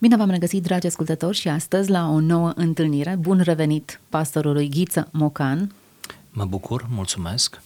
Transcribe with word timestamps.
Bine 0.00 0.16
v-am 0.16 0.30
regăsit, 0.30 0.62
dragi 0.62 0.86
ascultători, 0.86 1.36
și 1.36 1.48
astăzi 1.48 1.90
la 1.90 2.08
o 2.08 2.20
nouă 2.20 2.52
întâlnire. 2.54 3.16
Bun 3.18 3.40
revenit 3.40 4.00
pastorului 4.08 4.68
Ghiță 4.68 5.08
Mocan. 5.12 5.72
Mă 6.30 6.44
bucur, 6.44 6.86
mulțumesc. 6.90 7.60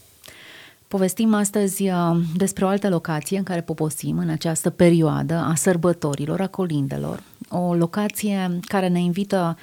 Povestim 0.89 1.35
astăzi 1.35 1.89
uh, 1.89 2.17
despre 2.37 2.65
o 2.65 2.69
altă 2.69 2.89
locație 2.89 3.39
în 3.39 3.45
care 3.45 3.61
poposim 3.61 4.19
în 4.19 4.29
această 4.29 4.71
perioadă 4.71 5.35
a 5.35 5.55
sărbătorilor, 5.55 6.41
a 6.41 6.47
colindelor. 6.47 7.23
O 7.49 7.75
locație 7.75 8.61
care 8.67 8.89
ne 8.89 9.01
invită 9.01 9.59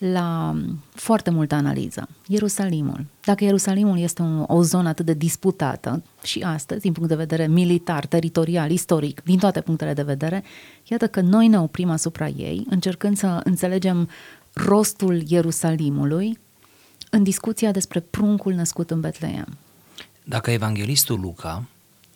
la 0.00 0.56
foarte 0.94 1.30
multă 1.30 1.54
analiză. 1.54 2.08
Ierusalimul. 2.26 3.04
Dacă 3.24 3.44
Ierusalimul 3.44 3.98
este 3.98 4.22
un, 4.22 4.44
o 4.46 4.62
zonă 4.62 4.88
atât 4.88 5.06
de 5.06 5.12
disputată 5.12 6.02
și 6.22 6.40
astăzi, 6.40 6.80
din 6.80 6.92
punct 6.92 7.08
de 7.08 7.14
vedere 7.14 7.46
militar, 7.46 8.06
teritorial, 8.06 8.70
istoric, 8.70 9.22
din 9.24 9.38
toate 9.38 9.60
punctele 9.60 9.92
de 9.92 10.02
vedere, 10.02 10.44
iată 10.84 11.06
că 11.06 11.20
noi 11.20 11.48
ne 11.48 11.60
oprim 11.60 11.90
asupra 11.90 12.28
ei, 12.28 12.66
încercând 12.70 13.16
să 13.16 13.40
înțelegem 13.44 14.08
rostul 14.52 15.22
Ierusalimului 15.26 16.38
în 17.10 17.22
discuția 17.22 17.70
despre 17.70 18.00
pruncul 18.00 18.52
născut 18.52 18.90
în 18.90 19.00
Betleem. 19.00 19.56
Dacă 20.24 20.50
evanghelistul 20.50 21.20
Luca 21.20 21.64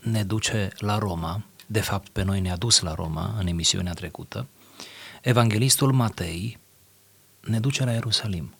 ne 0.03 0.23
duce 0.23 0.69
la 0.79 0.99
Roma, 0.99 1.43
de 1.67 1.81
fapt 1.81 2.09
pe 2.09 2.23
noi 2.23 2.41
ne-a 2.41 2.57
dus 2.57 2.81
la 2.81 2.95
Roma 2.95 3.35
în 3.39 3.47
emisiunea 3.47 3.93
trecută, 3.93 4.47
evanghelistul 5.23 5.93
Matei 5.93 6.59
ne 7.47 7.61
duce 7.61 7.85
la 7.85 7.93
Ierusalim. 7.93 8.55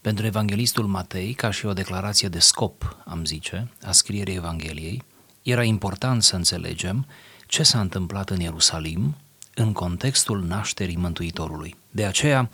Pentru 0.00 0.26
evanghelistul 0.26 0.86
Matei, 0.86 1.32
ca 1.32 1.50
și 1.50 1.66
o 1.66 1.72
declarație 1.72 2.28
de 2.28 2.38
scop, 2.38 2.96
am 3.04 3.24
zice, 3.24 3.68
a 3.82 3.92
scrierii 3.92 4.34
Evangheliei, 4.34 5.02
era 5.42 5.62
important 5.62 6.22
să 6.22 6.36
înțelegem 6.36 7.06
ce 7.46 7.62
s-a 7.62 7.80
întâmplat 7.80 8.30
în 8.30 8.40
Ierusalim 8.40 9.16
în 9.54 9.72
contextul 9.72 10.42
nașterii 10.42 10.96
Mântuitorului. 10.96 11.76
De 11.90 12.04
aceea 12.04 12.50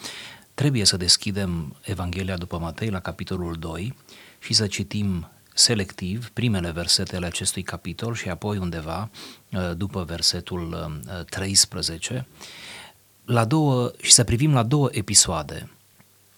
trebuie 0.55 0.84
să 0.84 0.97
deschidem 0.97 1.77
Evanghelia 1.83 2.36
după 2.36 2.59
Matei 2.59 2.91
la 2.91 3.00
capitolul 3.00 3.55
2 3.59 3.97
și 4.38 4.53
să 4.53 4.66
citim 4.66 5.28
selectiv 5.55 6.31
primele 6.31 6.70
versete 6.70 7.16
ale 7.16 7.27
acestui 7.27 7.62
capitol 7.62 8.14
și 8.14 8.28
apoi 8.28 8.56
undeva 8.56 9.11
uh, 9.50 9.70
după 9.77 10.05
versetul 10.05 11.00
13 11.28 12.14
uh, 12.14 12.22
la 13.25 13.44
două, 13.44 13.92
și 14.00 14.12
să 14.12 14.25
privim 14.25 14.53
la 14.53 14.62
două 14.62 14.89
episoade 14.92 15.69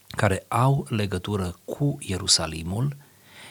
care 0.06 0.45
au 0.48 0.87
legătură 0.89 1.59
cu 1.65 1.98
Ierusalimul 2.01 2.97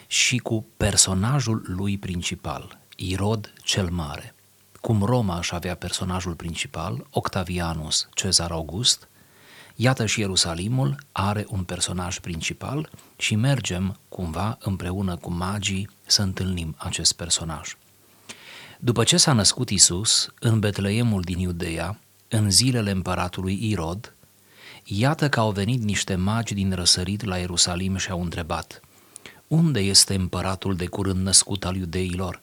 și 0.08 0.38
cu 0.38 0.66
personajul 0.78 1.64
lui 1.68 1.98
principal, 1.98 2.80
Irod 2.96 3.54
cel 3.64 3.90
Mare. 3.90 4.36
Cum 4.82 5.04
Roma 5.04 5.38
își 5.38 5.56
avea 5.56 5.76
personajul 5.76 6.34
principal, 6.34 7.08
Octavianus 7.10 8.10
Cezar 8.14 8.52
August, 8.52 9.08
iată 9.76 10.06
și 10.06 10.20
Ierusalimul 10.20 10.96
are 11.12 11.46
un 11.50 11.64
personaj 11.64 12.20
principal 12.20 12.90
și 13.16 13.36
mergem 13.36 14.00
cumva 14.10 14.58
împreună 14.60 15.16
cu 15.16 15.32
magii 15.32 15.90
să 16.06 16.22
întâlnim 16.22 16.76
acest 16.78 17.14
personaj. 17.14 17.78
După 18.80 19.04
ce 19.04 19.18
s-a 19.18 19.34
născut 19.34 19.70
Isus 19.70 20.34
în 20.40 20.60
Betleemul 20.60 21.22
din 21.22 21.40
Iudeea, 21.40 22.00
în 22.28 22.52
zilele 22.52 22.92
împăratului 22.92 23.70
Irod, 23.70 24.14
iată 24.84 25.30
că 25.30 25.40
au 25.40 25.52
venit 25.52 25.84
niște 25.84 26.16
magi 26.16 26.54
din 26.54 26.74
răsărit 26.74 27.24
la 27.24 27.38
Ierusalim 27.38 27.96
și 27.96 28.10
au 28.10 28.22
întrebat, 28.22 28.80
unde 29.48 29.80
este 29.80 30.16
împăratul 30.16 30.76
de 30.76 30.86
curând 30.86 31.22
născut 31.22 31.66
al 31.66 31.76
iudeilor? 31.76 32.42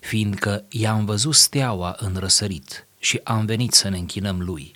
Fiindcă 0.00 0.64
i-am 0.68 1.04
văzut 1.04 1.34
steaua 1.34 1.96
în 1.98 2.16
răsărit 2.16 2.86
și 2.98 3.20
am 3.24 3.44
venit 3.44 3.72
să 3.72 3.88
ne 3.88 3.98
închinăm 3.98 4.40
lui. 4.40 4.74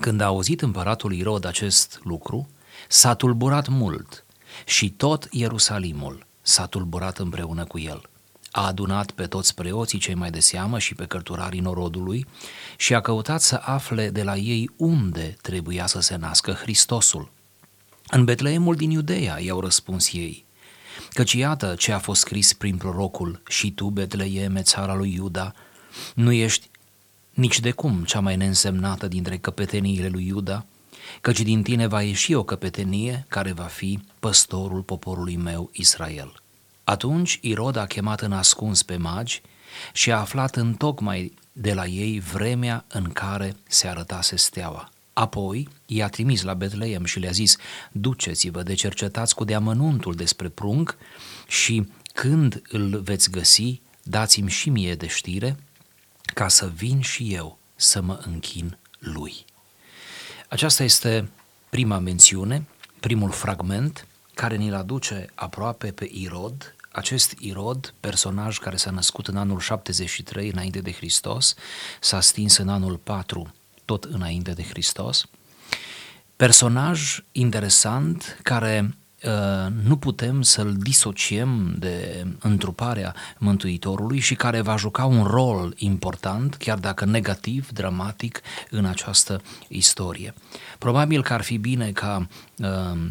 Când 0.00 0.20
a 0.20 0.24
auzit 0.24 0.62
împăratul 0.62 1.12
Irod 1.12 1.44
acest 1.44 2.00
lucru, 2.02 2.48
s-a 2.88 3.14
tulburat 3.14 3.68
mult 3.68 4.24
și 4.66 4.90
tot 4.90 5.28
Ierusalimul 5.30 6.26
s-a 6.42 6.66
tulburat 6.66 7.18
împreună 7.18 7.64
cu 7.64 7.78
el– 7.78 8.08
a 8.56 8.66
adunat 8.66 9.10
pe 9.10 9.26
toți 9.26 9.54
preoții 9.54 9.98
cei 9.98 10.14
mai 10.14 10.30
de 10.30 10.40
seamă 10.40 10.78
și 10.78 10.94
pe 10.94 11.06
cărturarii 11.06 11.60
norodului 11.60 12.26
și 12.76 12.94
a 12.94 13.00
căutat 13.00 13.40
să 13.40 13.60
afle 13.64 14.10
de 14.10 14.22
la 14.22 14.36
ei 14.36 14.70
unde 14.76 15.36
trebuia 15.42 15.86
să 15.86 16.00
se 16.00 16.16
nască 16.16 16.52
Hristosul. 16.52 17.30
În 18.10 18.24
Betleemul 18.24 18.74
din 18.74 18.90
Iudeea 18.90 19.40
i-au 19.40 19.60
răspuns 19.60 20.12
ei, 20.12 20.44
căci 21.10 21.32
iată 21.32 21.74
ce 21.78 21.92
a 21.92 21.98
fost 21.98 22.20
scris 22.20 22.52
prin 22.52 22.76
prorocul, 22.76 23.42
și 23.48 23.72
tu, 23.72 23.88
Betleeme, 23.88 24.62
țara 24.62 24.94
lui 24.94 25.12
Iuda, 25.14 25.52
nu 26.14 26.32
ești 26.32 26.70
nici 27.34 27.60
de 27.60 27.70
cum 27.70 28.04
cea 28.04 28.20
mai 28.20 28.36
neînsemnată 28.36 29.08
dintre 29.08 29.36
căpeteniile 29.38 30.08
lui 30.08 30.26
Iuda, 30.26 30.66
căci 31.20 31.40
din 31.40 31.62
tine 31.62 31.86
va 31.86 32.02
ieși 32.02 32.34
o 32.34 32.42
căpetenie 32.42 33.24
care 33.28 33.52
va 33.52 33.64
fi 33.64 34.00
păstorul 34.20 34.82
poporului 34.82 35.36
meu 35.36 35.70
Israel. 35.72 36.40
Atunci 36.88 37.38
Irod 37.42 37.76
a 37.76 37.86
chemat 37.86 38.20
în 38.20 38.32
ascuns 38.32 38.82
pe 38.82 38.96
magi 38.96 39.42
și 39.92 40.12
a 40.12 40.18
aflat 40.18 40.56
în 40.56 40.74
tocmai 40.74 41.34
de 41.52 41.74
la 41.74 41.86
ei 41.86 42.20
vremea 42.20 42.84
în 42.88 43.12
care 43.12 43.56
se 43.68 43.88
arătase 43.88 44.36
steaua. 44.36 44.90
Apoi 45.12 45.68
i-a 45.86 46.08
trimis 46.08 46.42
la 46.42 46.54
Betleem 46.54 47.04
și 47.04 47.18
le-a 47.18 47.30
zis, 47.30 47.56
duceți-vă 47.92 48.62
de 48.62 48.74
cercetați 48.74 49.34
cu 49.34 49.44
deamănuntul 49.44 50.14
despre 50.14 50.48
prunc 50.48 50.96
și 51.46 51.88
când 52.12 52.62
îl 52.68 53.00
veți 53.00 53.30
găsi, 53.30 53.80
dați-mi 54.02 54.50
și 54.50 54.70
mie 54.70 54.94
de 54.94 55.06
știre, 55.06 55.56
ca 56.34 56.48
să 56.48 56.68
vin 56.74 57.00
și 57.00 57.34
eu 57.34 57.58
să 57.76 58.00
mă 58.00 58.20
închin 58.24 58.78
lui. 58.98 59.44
Aceasta 60.48 60.82
este 60.82 61.28
prima 61.68 61.98
mențiune, 61.98 62.66
primul 63.00 63.30
fragment 63.30 64.06
care 64.34 64.56
ni-l 64.56 64.74
aduce 64.74 65.26
aproape 65.34 65.92
pe 65.92 66.10
Irod 66.12 66.75
acest 66.96 67.34
Irod, 67.38 67.94
personaj 68.00 68.58
care 68.58 68.76
s-a 68.76 68.90
născut 68.90 69.26
în 69.26 69.36
anul 69.36 69.60
73 69.60 70.50
înainte 70.50 70.80
de 70.80 70.92
Hristos, 70.92 71.54
s-a 72.00 72.20
stins 72.20 72.56
în 72.56 72.68
anul 72.68 72.96
4 72.96 73.54
tot 73.84 74.04
înainte 74.04 74.52
de 74.52 74.62
Hristos, 74.62 75.26
personaj 76.36 77.18
interesant 77.32 78.38
care 78.42 78.96
uh, 79.24 79.72
nu 79.84 79.96
putem 79.96 80.42
să-l 80.42 80.74
disociem 80.76 81.74
de 81.78 82.26
întruparea 82.38 83.14
Mântuitorului 83.38 84.18
și 84.18 84.34
care 84.34 84.60
va 84.60 84.76
juca 84.76 85.04
un 85.04 85.24
rol 85.24 85.74
important, 85.76 86.54
chiar 86.54 86.78
dacă 86.78 87.04
negativ, 87.04 87.70
dramatic, 87.70 88.40
în 88.70 88.84
această 88.84 89.42
istorie. 89.68 90.34
Probabil 90.78 91.22
că 91.22 91.32
ar 91.32 91.42
fi 91.42 91.56
bine 91.56 91.90
ca 91.92 92.28
uh, 92.56 93.10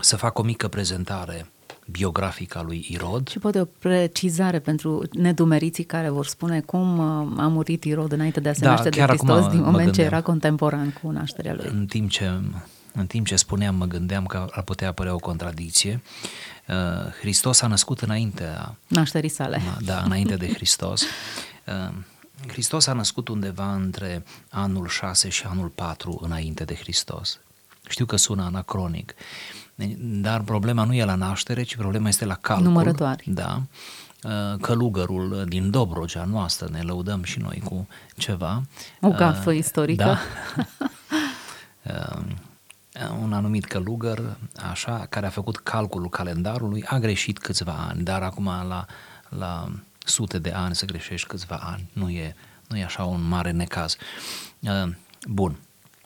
să 0.00 0.16
fac 0.16 0.38
o 0.38 0.42
mică 0.42 0.68
prezentare 0.68 1.50
biografică 1.90 2.58
a 2.58 2.62
lui 2.62 2.86
Irod. 2.88 3.28
Și 3.28 3.38
poate 3.38 3.60
o 3.60 3.64
precizare 3.64 4.58
pentru 4.58 5.02
nedumeriții 5.12 5.84
care 5.84 6.08
vor 6.08 6.26
spune 6.26 6.60
cum 6.60 6.98
uh, 6.98 7.42
a 7.42 7.46
murit 7.46 7.84
Irod 7.84 8.12
înainte 8.12 8.40
de 8.40 8.48
a 8.48 8.52
se 8.52 8.60
da, 8.60 8.70
naște 8.70 8.88
de 8.88 9.00
Hristos, 9.00 9.46
din 9.46 9.60
moment 9.60 9.92
ce 9.92 10.02
era 10.02 10.22
contemporan 10.22 10.98
cu 11.02 11.10
nașterea 11.10 11.54
lui. 11.54 11.70
În 11.72 11.86
timp 11.86 12.10
ce, 12.10 12.40
în 12.92 13.06
timp 13.06 13.26
ce 13.26 13.36
spuneam, 13.36 13.74
mă 13.74 13.84
gândeam 13.84 14.26
că 14.26 14.46
ar 14.50 14.62
putea 14.62 14.88
apărea 14.88 15.14
o 15.14 15.18
contradicție. 15.18 16.02
Uh, 16.68 16.74
Hristos 17.20 17.60
a 17.60 17.66
născut 17.66 18.00
înainte 18.00 18.74
nașterii 18.86 19.28
sale. 19.28 19.60
Da, 19.84 20.02
înainte 20.04 20.36
de 20.36 20.52
Hristos. 20.52 21.02
Uh, 21.66 21.94
Hristos 22.46 22.86
a 22.86 22.92
născut 22.92 23.28
undeva 23.28 23.74
între 23.74 24.24
anul 24.50 24.88
6 24.88 25.28
și 25.28 25.44
anul 25.46 25.68
4 25.68 26.20
înainte 26.22 26.64
de 26.64 26.74
Hristos. 26.74 27.40
Știu 27.88 28.04
că 28.04 28.16
sună 28.16 28.42
anacronic, 28.42 29.14
dar 29.98 30.40
problema 30.40 30.84
nu 30.84 30.94
e 30.94 31.04
la 31.04 31.14
naștere, 31.14 31.62
ci 31.62 31.76
problema 31.76 32.08
este 32.08 32.24
la 32.24 32.34
calcul. 32.34 32.64
Numărătoare. 32.64 33.22
Da. 33.26 33.62
Uh, 34.22 34.60
călugărul 34.60 35.44
din 35.48 35.70
Dobrogea 35.70 36.24
noastră, 36.24 36.68
ne 36.72 36.80
lăudăm 36.80 37.22
și 37.22 37.38
noi 37.38 37.62
cu 37.64 37.88
ceva. 38.16 38.62
O 39.00 39.08
gafă 39.08 39.50
uh, 39.50 39.56
istorică. 39.56 40.04
Da. 40.04 40.18
Uh, 41.86 43.12
un 43.22 43.32
anumit 43.32 43.64
călugăr, 43.64 44.36
așa, 44.70 45.06
care 45.08 45.26
a 45.26 45.30
făcut 45.30 45.56
calculul 45.56 46.08
calendarului, 46.08 46.84
a 46.86 46.98
greșit 46.98 47.38
câțiva 47.38 47.86
ani, 47.88 48.02
dar 48.02 48.22
acum 48.22 48.44
la, 48.44 48.86
la 49.28 49.68
sute 49.98 50.38
de 50.38 50.50
ani 50.50 50.74
să 50.74 50.84
greșești 50.84 51.26
câțiva 51.28 51.56
ani, 51.62 51.90
nu 51.92 52.08
e, 52.08 52.34
nu 52.68 52.76
e 52.76 52.84
așa 52.84 53.04
un 53.04 53.28
mare 53.28 53.50
necaz. 53.50 53.96
Bun. 55.28 55.58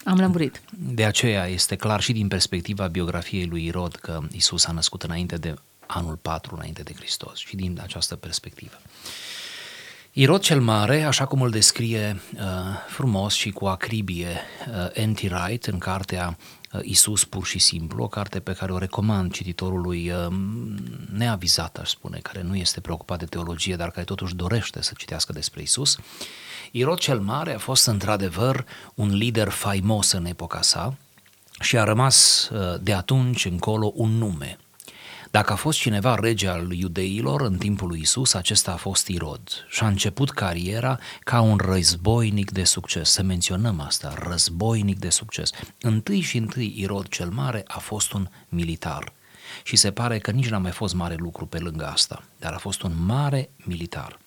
Am 0.04 0.18
lămurit. 0.18 0.62
De 0.70 1.04
aceea 1.04 1.46
este 1.46 1.76
clar 1.76 2.00
și 2.00 2.12
din 2.12 2.28
perspectiva 2.28 2.88
biografiei 2.88 3.46
lui 3.46 3.64
Irod 3.64 3.94
că 3.94 4.20
Isus 4.32 4.66
a 4.66 4.72
născut 4.72 5.02
înainte 5.02 5.36
de 5.36 5.54
anul 5.86 6.16
4 6.16 6.54
înainte 6.54 6.82
de 6.82 6.92
Hristos 6.96 7.38
și 7.38 7.56
din 7.56 7.78
această 7.82 8.16
perspectivă. 8.16 8.80
Irod 10.12 10.40
cel 10.40 10.60
Mare, 10.60 11.02
așa 11.02 11.26
cum 11.26 11.42
îl 11.42 11.50
descrie 11.50 12.20
uh, 12.34 12.40
frumos 12.88 13.34
și 13.34 13.50
cu 13.50 13.66
acribie 13.66 14.40
uh, 14.94 15.04
N.T. 15.04 15.20
Wright 15.20 15.66
în 15.66 15.78
cartea 15.78 16.36
uh, 16.72 16.80
Isus 16.82 17.24
pur 17.24 17.46
și 17.46 17.58
simplu, 17.58 18.02
o 18.02 18.08
carte 18.08 18.40
pe 18.40 18.52
care 18.52 18.72
o 18.72 18.78
recomand 18.78 19.32
cititorului 19.32 20.10
uh, 20.10 20.26
neavizat, 21.12 21.76
aș 21.78 21.90
spune, 21.90 22.18
care 22.18 22.42
nu 22.42 22.56
este 22.56 22.80
preocupat 22.80 23.18
de 23.18 23.24
teologie, 23.24 23.76
dar 23.76 23.90
care 23.90 24.04
totuși 24.04 24.34
dorește 24.34 24.82
să 24.82 24.92
citească 24.96 25.32
despre 25.32 25.62
Isus. 25.62 25.98
Irod 26.70 26.98
cel 26.98 27.20
Mare 27.20 27.54
a 27.54 27.58
fost 27.58 27.86
într-adevăr 27.86 28.64
un 28.94 29.14
lider 29.14 29.48
faimos 29.48 30.12
în 30.12 30.24
epoca 30.24 30.62
sa 30.62 30.96
și 31.60 31.78
a 31.78 31.84
rămas 31.84 32.48
uh, 32.52 32.80
de 32.80 32.92
atunci 32.92 33.44
încolo 33.44 33.92
un 33.94 34.10
nume, 34.10 34.58
dacă 35.30 35.52
a 35.52 35.56
fost 35.56 35.78
cineva 35.78 36.14
rege 36.14 36.48
al 36.48 36.72
iudeilor 36.72 37.40
în 37.40 37.56
timpul 37.58 37.88
lui 37.88 38.00
Isus, 38.00 38.34
acesta 38.34 38.72
a 38.72 38.76
fost 38.76 39.08
Irod 39.08 39.40
și 39.68 39.82
a 39.82 39.86
început 39.86 40.30
cariera 40.30 40.98
ca 41.20 41.40
un 41.40 41.56
războinic 41.56 42.50
de 42.50 42.64
succes. 42.64 43.10
Să 43.10 43.22
menționăm 43.22 43.80
asta, 43.80 44.14
războinic 44.18 44.98
de 44.98 45.10
succes. 45.10 45.50
Întâi 45.80 46.20
și 46.20 46.36
întâi 46.36 46.74
Irod 46.76 47.08
cel 47.08 47.28
Mare 47.28 47.64
a 47.66 47.78
fost 47.78 48.12
un 48.12 48.28
militar 48.48 49.12
și 49.62 49.76
se 49.76 49.92
pare 49.92 50.18
că 50.18 50.30
nici 50.30 50.48
n-a 50.48 50.58
mai 50.58 50.70
fost 50.70 50.94
mare 50.94 51.14
lucru 51.14 51.46
pe 51.46 51.58
lângă 51.58 51.86
asta, 51.86 52.22
dar 52.38 52.52
a 52.52 52.58
fost 52.58 52.82
un 52.82 52.92
mare 53.04 53.50
militar. 53.64 54.18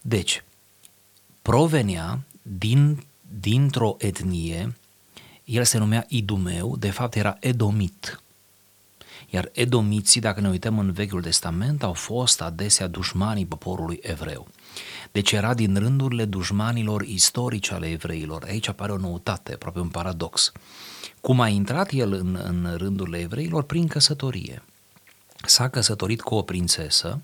Deci, 0.00 0.44
provenea 1.46 2.20
din, 2.42 3.04
dintr-o 3.40 3.96
etnie, 3.98 4.76
el 5.44 5.64
se 5.64 5.78
numea 5.78 6.04
Idumeu, 6.08 6.76
de 6.76 6.90
fapt 6.90 7.14
era 7.14 7.36
Edomit, 7.40 8.22
iar 9.30 9.48
edomiții, 9.52 10.20
dacă 10.20 10.40
ne 10.40 10.48
uităm 10.48 10.78
în 10.78 10.92
Vechiul 10.92 11.22
Testament, 11.22 11.82
au 11.82 11.92
fost 11.92 12.40
adesea 12.40 12.86
dușmanii 12.86 13.46
poporului 13.46 13.98
evreu. 14.02 14.48
Deci 15.12 15.32
era 15.32 15.54
din 15.54 15.76
rândurile 15.76 16.24
dușmanilor 16.24 17.02
istorici 17.02 17.70
ale 17.70 17.90
evreilor. 17.90 18.44
Aici 18.46 18.68
apare 18.68 18.92
o 18.92 18.96
noutate, 18.96 19.52
aproape 19.52 19.78
un 19.78 19.88
paradox. 19.88 20.52
Cum 21.20 21.40
a 21.40 21.48
intrat 21.48 21.90
el 21.92 22.12
în, 22.12 22.38
în 22.44 22.74
rândurile 22.76 23.18
evreilor? 23.18 23.62
Prin 23.62 23.86
căsătorie. 23.86 24.62
S-a 25.44 25.68
căsătorit 25.68 26.20
cu 26.20 26.34
o 26.34 26.42
prințesă, 26.42 27.20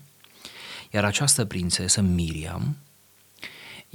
iar 0.91 1.05
această 1.05 1.45
prințesă, 1.45 2.01
Miriam, 2.01 2.75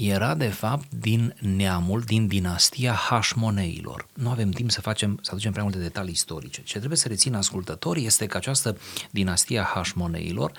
era 0.06 0.35
de 0.35 0.49
fapt 0.49 0.87
din 0.91 1.35
neamul, 1.39 2.00
din 2.00 2.27
dinastia 2.27 2.93
Hașmoneilor. 2.93 4.06
Nu 4.15 4.31
avem 4.31 4.50
timp 4.50 4.71
să 4.71 4.81
facem, 4.81 5.19
să 5.23 5.31
aducem 5.33 5.50
prea 5.53 5.62
multe 5.62 5.79
detalii 5.79 6.12
istorice. 6.12 6.62
Ce 6.62 6.77
trebuie 6.77 6.99
să 6.99 7.09
rețină 7.09 7.37
ascultătorii 7.37 8.06
este 8.06 8.27
că 8.27 8.37
această 8.37 8.79
dinastia 9.11 9.62
Hașmoneilor 9.62 10.53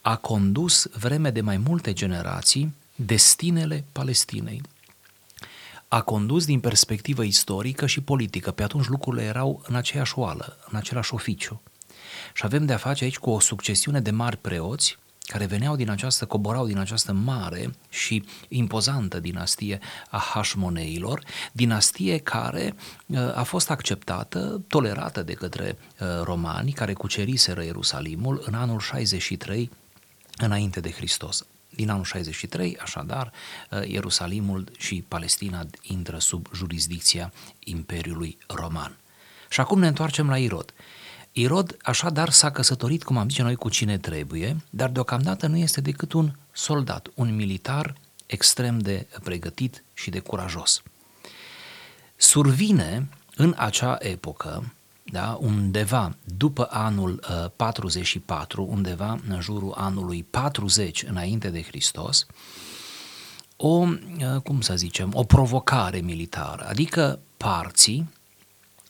a 0.00 0.16
condus 0.16 0.86
vreme 0.98 1.30
de 1.30 1.40
mai 1.40 1.56
multe 1.56 1.92
generații 1.92 2.74
destinele 2.94 3.84
Palestinei. 3.92 4.60
A 5.88 6.00
condus 6.00 6.44
din 6.44 6.60
perspectivă 6.60 7.22
istorică 7.22 7.86
și 7.86 8.00
politică. 8.00 8.50
Pe 8.50 8.62
atunci 8.62 8.86
lucrurile 8.86 9.22
erau 9.22 9.62
în 9.68 9.74
aceeași 9.74 10.18
oală, 10.18 10.58
în 10.70 10.76
același 10.76 11.14
oficiu. 11.14 11.62
Și 12.34 12.44
avem 12.44 12.66
de 12.66 12.72
a 12.72 12.76
face 12.76 13.04
aici 13.04 13.18
cu 13.18 13.30
o 13.30 13.40
succesiune 13.40 14.00
de 14.00 14.10
mari 14.10 14.36
preoți 14.36 14.98
care 15.32 15.46
veneau 15.46 15.76
din 15.76 15.90
această, 15.90 16.26
coborau 16.26 16.66
din 16.66 16.78
această 16.78 17.12
mare 17.12 17.74
și 17.88 18.24
impozantă 18.48 19.20
dinastie 19.20 19.78
a 20.10 20.18
Hașmoneilor, 20.18 21.22
dinastie 21.52 22.18
care 22.18 22.74
uh, 23.06 23.36
a 23.36 23.42
fost 23.42 23.70
acceptată, 23.70 24.62
tolerată 24.68 25.22
de 25.22 25.32
către 25.32 25.78
uh, 25.78 26.06
romani 26.22 26.72
care 26.72 26.92
cuceriseră 26.92 27.64
Ierusalimul 27.64 28.42
în 28.46 28.54
anul 28.54 28.80
63 28.80 29.70
înainte 30.36 30.80
de 30.80 30.90
Hristos. 30.90 31.46
Din 31.70 31.90
anul 31.90 32.04
63, 32.04 32.76
așadar, 32.82 33.32
uh, 33.70 33.88
Ierusalimul 33.88 34.68
și 34.78 35.04
Palestina 35.08 35.66
intră 35.82 36.18
sub 36.18 36.46
jurisdicția 36.54 37.32
Imperiului 37.58 38.38
Roman. 38.46 38.96
Și 39.48 39.60
acum 39.60 39.78
ne 39.78 39.86
întoarcem 39.86 40.28
la 40.28 40.38
Irod. 40.38 40.74
Irod 41.32 41.76
așadar 41.82 42.30
s-a 42.30 42.50
căsătorit, 42.50 43.02
cum 43.02 43.16
am 43.16 43.28
zis 43.28 43.38
noi, 43.38 43.54
cu 43.54 43.68
cine 43.68 43.98
trebuie, 43.98 44.56
dar 44.70 44.90
deocamdată 44.90 45.46
nu 45.46 45.56
este 45.56 45.80
decât 45.80 46.12
un 46.12 46.32
soldat, 46.52 47.08
un 47.14 47.34
militar 47.34 47.94
extrem 48.26 48.78
de 48.78 49.06
pregătit 49.22 49.84
și 49.94 50.10
de 50.10 50.18
curajos. 50.18 50.82
Survine 52.16 53.08
în 53.36 53.54
acea 53.56 53.96
epocă, 54.00 54.72
da, 55.02 55.38
undeva 55.40 56.16
după 56.36 56.68
anul 56.70 57.20
uh, 57.44 57.50
44, 57.56 58.66
undeva 58.70 59.18
în 59.28 59.40
jurul 59.40 59.74
anului 59.76 60.22
40 60.22 61.02
înainte 61.02 61.48
de 61.48 61.62
Hristos, 61.62 62.26
o, 63.56 63.68
uh, 63.68 64.40
cum 64.44 64.60
să 64.60 64.76
zicem, 64.76 65.10
o 65.14 65.24
provocare 65.24 65.98
militară, 65.98 66.66
adică 66.68 67.18
parții 67.36 68.10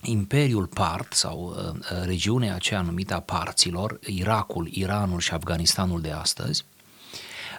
Imperiul 0.03 0.67
Part 0.67 1.13
sau 1.13 1.55
uh, 1.57 1.75
uh, 1.75 2.05
regiunea 2.05 2.55
aceea 2.55 2.81
numită 2.81 3.15
a 3.15 3.21
parților, 3.21 3.99
Irakul, 4.07 4.69
Iranul 4.71 5.21
și 5.21 5.33
Afganistanul 5.33 6.01
de 6.01 6.11
astăzi, 6.11 6.65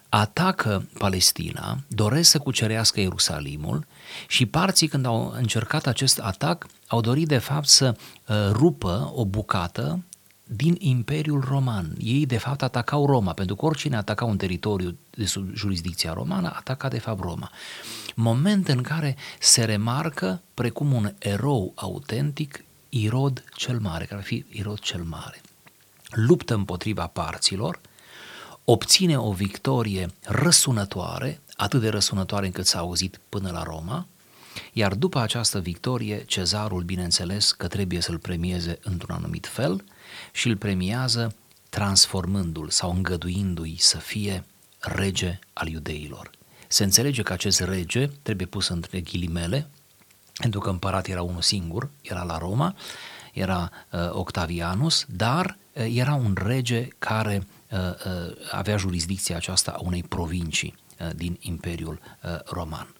atacă 0.10 0.90
Palestina, 0.98 1.78
doresc 1.88 2.30
să 2.30 2.40
cucerească 2.40 3.00
Ierusalimul 3.00 3.86
și 4.28 4.46
parții 4.46 4.88
când 4.88 5.06
au 5.06 5.34
încercat 5.38 5.88
acest 5.88 6.20
atac 6.20 6.68
au 6.88 7.02
dorit 7.02 7.28
de 7.28 7.38
fapt 7.38 7.68
să 7.68 7.96
uh, 8.28 8.36
rupă 8.52 9.12
o 9.16 9.26
bucată 9.26 10.04
din 10.44 10.76
Imperiul 10.80 11.44
Roman. 11.48 11.96
Ei, 12.00 12.26
de 12.26 12.38
fapt, 12.38 12.62
atacau 12.62 13.06
Roma, 13.06 13.34
pentru 13.34 13.56
că 13.56 13.66
oricine 13.66 13.96
ataca 13.96 14.26
un 14.26 14.38
teritoriu 14.38 14.98
de 15.10 15.26
sub 15.26 15.56
jurisdicția 15.56 16.14
romană, 16.14 16.54
ataca, 16.56 16.88
de 16.88 17.00
fapt, 17.00 17.20
Roma. 17.20 17.52
Moment 18.16 18.68
în 18.68 18.82
care 18.82 19.16
se 19.40 19.64
remarcă, 19.64 20.42
precum 20.54 20.92
un 20.92 21.14
erou 21.20 21.72
autentic, 21.76 22.64
Irod 22.90 23.44
cel 23.56 23.80
Mare, 23.80 24.06
care 24.06 24.20
ar 24.20 24.26
fi 24.26 24.46
Irod 24.50 24.80
cel 24.80 25.04
Mare. 25.04 25.42
Luptă 26.10 26.54
împotriva 26.54 27.08
parților, 27.08 27.80
obține 28.64 29.18
o 29.18 29.32
victorie 29.32 30.14
răsunătoare, 30.24 31.42
atât 31.56 31.82
de 31.82 31.90
răsunătoare 31.90 32.46
încât 32.46 32.66
s-a 32.66 32.80
auzit 32.80 33.20
până 33.30 33.52
la 33.52 33.64
Roma, 33.64 34.08
iar 34.74 34.94
după 34.96 35.20
această 35.20 35.60
victorie, 35.60 36.24
cezarul, 36.26 36.84
bineînțeles, 36.84 37.52
că 37.52 37.68
trebuie 37.68 38.02
să-l 38.02 38.18
premieze 38.18 38.80
într-un 38.82 39.16
anumit 39.16 39.48
fel, 39.48 39.84
și 40.36 40.48
îl 40.48 40.58
premiază 40.58 41.36
transformându-l 41.70 42.70
sau 42.70 42.92
îngăduindu-i 42.92 43.76
să 43.80 43.98
fie 43.98 44.46
rege 44.80 45.40
al 45.54 45.68
iudeilor. 45.68 46.30
Se 46.68 46.84
înțelege 46.84 47.22
că 47.22 47.34
acest 47.34 47.60
rege 47.60 48.08
trebuie 48.22 48.48
pus 48.48 48.68
între 48.68 49.02
ghilimele, 49.02 49.70
pentru 50.34 50.60
că 50.60 50.70
împărat 50.70 51.08
era 51.08 51.22
unul 51.22 51.42
singur, 51.42 51.90
era 52.02 52.24
la 52.24 52.38
Roma, 52.38 52.76
era 53.34 53.72
uh, 53.92 54.00
Octavianus, 54.12 55.06
dar 55.10 55.58
uh, 55.74 55.86
era 55.96 56.14
un 56.14 56.38
rege 56.46 56.88
care 57.00 57.48
uh, 57.72 57.80
uh, 57.80 58.36
avea 58.52 58.78
jurisdicția 58.78 59.36
aceasta 59.36 59.72
a 59.72 59.82
unei 59.82 60.04
provincii 60.04 60.76
uh, 61.00 61.10
din 61.16 61.38
Imperiul 61.40 62.00
uh, 62.24 62.40
Roman. 62.46 62.96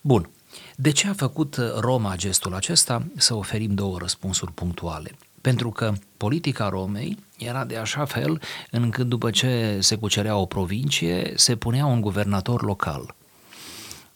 Bun, 0.00 0.30
de 0.76 0.90
ce 0.90 1.08
a 1.08 1.12
făcut 1.12 1.56
uh, 1.56 1.72
Roma 1.78 2.16
gestul 2.16 2.54
acesta? 2.54 3.06
Să 3.16 3.34
oferim 3.34 3.74
două 3.74 3.98
răspunsuri 3.98 4.52
punctuale 4.52 5.10
pentru 5.46 5.70
că 5.70 5.92
politica 6.16 6.68
Romei 6.68 7.18
era 7.38 7.64
de 7.64 7.76
așa 7.76 8.04
fel 8.04 8.40
încât 8.70 9.08
după 9.08 9.30
ce 9.30 9.78
se 9.80 9.96
cucerea 9.96 10.36
o 10.36 10.46
provincie, 10.46 11.32
se 11.36 11.56
punea 11.56 11.86
un 11.86 12.00
guvernator 12.00 12.62
local. 12.62 13.14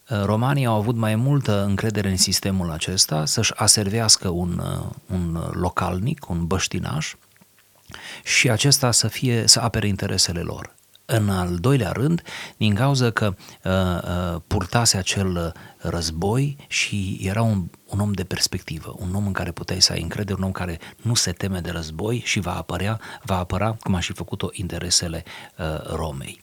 Romanii 0.06 0.66
au 0.66 0.74
avut 0.74 0.96
mai 0.96 1.14
multă 1.14 1.64
încredere 1.64 2.08
în 2.08 2.16
sistemul 2.16 2.70
acesta 2.70 3.24
să-și 3.24 3.52
aservească 3.54 4.28
un, 4.28 4.62
un 5.06 5.50
localnic, 5.52 6.28
un 6.28 6.46
băștinaș 6.46 7.14
și 8.24 8.50
acesta 8.50 8.90
să, 8.90 9.08
fie, 9.08 9.46
să 9.46 9.60
apere 9.60 9.86
interesele 9.86 10.40
lor. 10.40 10.74
În 11.12 11.28
al 11.28 11.56
doilea 11.56 11.92
rând, 11.92 12.22
din 12.56 12.74
cauza 12.74 13.10
că 13.10 13.34
uh, 13.64 13.72
uh, 13.72 14.40
purtase 14.46 14.96
acel 14.96 15.52
război 15.78 16.56
și 16.68 17.18
era 17.22 17.42
un, 17.42 17.70
un 17.86 18.00
om 18.00 18.12
de 18.12 18.24
perspectivă, 18.24 18.94
un 18.98 19.14
om 19.14 19.26
în 19.26 19.32
care 19.32 19.52
puteai 19.52 19.82
să 19.82 19.92
ai 19.92 20.02
încredere, 20.02 20.38
un 20.38 20.44
om 20.44 20.52
care 20.52 20.78
nu 21.02 21.14
se 21.14 21.32
teme 21.32 21.60
de 21.60 21.70
război 21.70 22.22
și 22.24 22.40
va 22.40 22.56
apărea, 22.56 23.00
va 23.22 23.38
apăra, 23.38 23.76
cum 23.80 23.94
a 23.94 24.00
și 24.00 24.12
făcut-o, 24.12 24.48
interesele 24.52 25.24
uh, 25.58 25.94
Romei. 25.94 26.40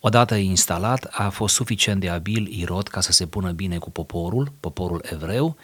Odată 0.00 0.34
instalat, 0.34 1.08
a 1.10 1.28
fost 1.28 1.54
suficient 1.54 2.00
de 2.00 2.08
abil 2.08 2.46
Irod 2.46 2.88
ca 2.88 3.00
să 3.00 3.12
se 3.12 3.26
pună 3.26 3.50
bine 3.50 3.78
cu 3.78 3.90
poporul, 3.90 4.52
poporul 4.60 5.04
evreu, 5.10 5.56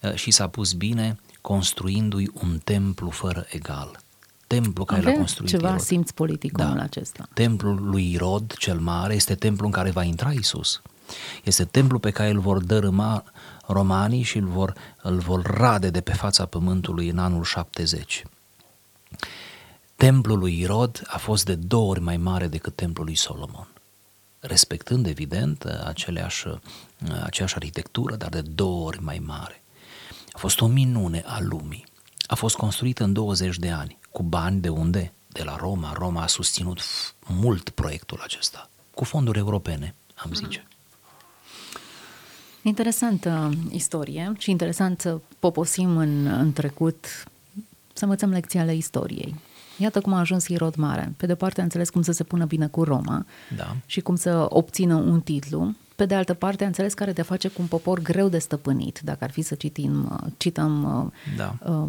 uh, 0.00 0.14
și 0.14 0.30
s-a 0.30 0.48
pus 0.48 0.72
bine 0.72 1.20
construindu-i 1.40 2.30
un 2.34 2.58
templu 2.64 3.10
fără 3.10 3.46
egal 3.50 4.00
templu 4.60 4.84
care 4.84 5.02
l-a 5.02 5.12
construit 5.12 5.50
ceva 5.50 5.68
Irod. 5.68 5.80
simț 5.80 6.10
politic 6.10 6.52
da. 6.52 6.64
omul 6.64 6.78
acesta. 6.78 7.28
Templul 7.34 7.88
lui 7.90 8.12
Irod 8.12 8.54
cel 8.58 8.78
mare 8.78 9.14
este 9.14 9.34
templul 9.34 9.66
în 9.66 9.72
care 9.72 9.90
va 9.90 10.02
intra 10.02 10.32
Isus. 10.32 10.82
Este 11.44 11.64
templul 11.64 12.00
pe 12.00 12.10
care 12.10 12.30
îl 12.30 12.38
vor 12.38 12.58
dărâma 12.64 13.24
romanii 13.66 14.22
și 14.22 14.38
îl 14.38 14.46
vor, 14.46 14.74
îl 15.02 15.18
vor 15.18 15.42
rade 15.42 15.90
de 15.90 16.00
pe 16.00 16.12
fața 16.12 16.46
pământului 16.46 17.08
în 17.08 17.18
anul 17.18 17.44
70. 17.44 18.24
Templul 19.96 20.38
lui 20.38 20.58
Irod 20.58 21.02
a 21.06 21.18
fost 21.18 21.44
de 21.44 21.54
două 21.54 21.90
ori 21.90 22.00
mai 22.00 22.16
mare 22.16 22.46
decât 22.46 22.74
templul 22.74 23.06
lui 23.06 23.14
Solomon, 23.14 23.68
respectând 24.40 25.06
evident 25.06 25.64
aceleași, 25.64 26.46
aceeași 27.22 27.54
arhitectură, 27.54 28.16
dar 28.16 28.28
de 28.28 28.40
două 28.40 28.86
ori 28.86 29.02
mai 29.02 29.22
mare. 29.26 29.62
A 30.32 30.38
fost 30.38 30.60
o 30.60 30.66
minune 30.66 31.22
a 31.26 31.38
lumii. 31.40 31.84
A 32.26 32.34
fost 32.34 32.56
construit 32.56 32.98
în 32.98 33.12
20 33.12 33.56
de 33.56 33.70
ani, 33.70 33.98
cu 34.12 34.22
bani 34.22 34.60
de 34.60 34.68
unde? 34.68 35.12
De 35.28 35.42
la 35.42 35.56
Roma. 35.56 35.92
Roma 35.92 36.22
a 36.22 36.26
susținut 36.26 36.80
mult 37.26 37.68
proiectul 37.68 38.20
acesta, 38.22 38.70
cu 38.94 39.04
fonduri 39.04 39.38
europene, 39.38 39.94
am 40.14 40.32
zice. 40.34 40.66
Interesantă 42.62 43.50
istorie 43.70 44.32
și 44.38 44.50
interesant 44.50 45.00
să 45.00 45.20
poposim 45.38 45.96
în, 45.96 46.26
în 46.26 46.52
trecut, 46.52 47.06
să 47.92 48.04
învățăm 48.04 48.30
lecții 48.30 48.58
ale 48.58 48.74
istoriei. 48.74 49.34
Iată 49.78 50.00
cum 50.00 50.12
a 50.12 50.18
ajuns 50.18 50.48
Irod 50.48 50.74
Mare. 50.74 51.12
Pe 51.16 51.26
de 51.26 51.34
parte 51.34 51.60
a 51.60 51.62
înțeles 51.62 51.90
cum 51.90 52.02
să 52.02 52.12
se 52.12 52.24
pună 52.24 52.44
bine 52.44 52.66
cu 52.66 52.84
Roma 52.84 53.26
da. 53.56 53.76
și 53.86 54.00
cum 54.00 54.16
să 54.16 54.46
obțină 54.48 54.94
un 54.94 55.20
titlu. 55.20 55.74
Pe 56.02 56.08
de 56.08 56.14
altă 56.14 56.34
parte 56.34 56.64
a 56.64 56.66
înțeles 56.66 56.94
care 56.94 57.12
de 57.12 57.22
face 57.22 57.48
cu 57.48 57.60
un 57.60 57.66
popor 57.66 58.00
greu 58.00 58.28
de 58.28 58.38
stăpânit, 58.38 59.00
dacă 59.04 59.24
ar 59.24 59.30
fi 59.30 59.42
să 59.42 59.54
citim, 59.54 60.18
cităm 60.36 61.12
da. 61.36 61.54
uh, 61.64 61.88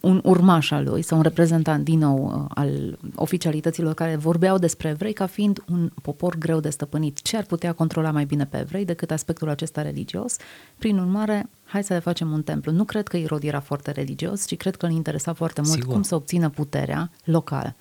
un 0.00 0.20
urmaș 0.24 0.70
al 0.70 0.84
lui 0.84 1.02
sau 1.02 1.16
un 1.16 1.22
reprezentant 1.22 1.84
din 1.84 1.98
nou 1.98 2.26
uh, 2.26 2.50
al 2.54 2.98
oficialităților 3.14 3.94
care 3.94 4.16
vorbeau 4.16 4.58
despre 4.58 4.88
evrei 4.88 5.12
ca 5.12 5.26
fiind 5.26 5.62
un 5.68 5.90
popor 6.02 6.36
greu 6.36 6.60
de 6.60 6.70
stăpânit. 6.70 7.22
Ce 7.22 7.36
ar 7.36 7.44
putea 7.44 7.72
controla 7.72 8.10
mai 8.10 8.24
bine 8.24 8.46
pe 8.46 8.58
evrei 8.58 8.84
decât 8.84 9.10
aspectul 9.10 9.48
acesta 9.48 9.82
religios? 9.82 10.36
Prin 10.78 10.98
urmare, 10.98 11.48
hai 11.64 11.84
să 11.84 11.92
le 11.92 11.98
facem 11.98 12.30
un 12.30 12.42
templu. 12.42 12.72
Nu 12.72 12.84
cred 12.84 13.08
că 13.08 13.16
Irod 13.16 13.42
era 13.42 13.60
foarte 13.60 13.90
religios, 13.90 14.46
ci 14.46 14.56
cred 14.56 14.76
că 14.76 14.86
îl 14.86 14.92
interesa 14.92 15.32
foarte 15.32 15.60
mult 15.60 15.72
Sigur. 15.72 15.92
cum 15.92 16.02
să 16.02 16.14
obțină 16.14 16.48
puterea 16.48 17.10
locală. 17.24 17.74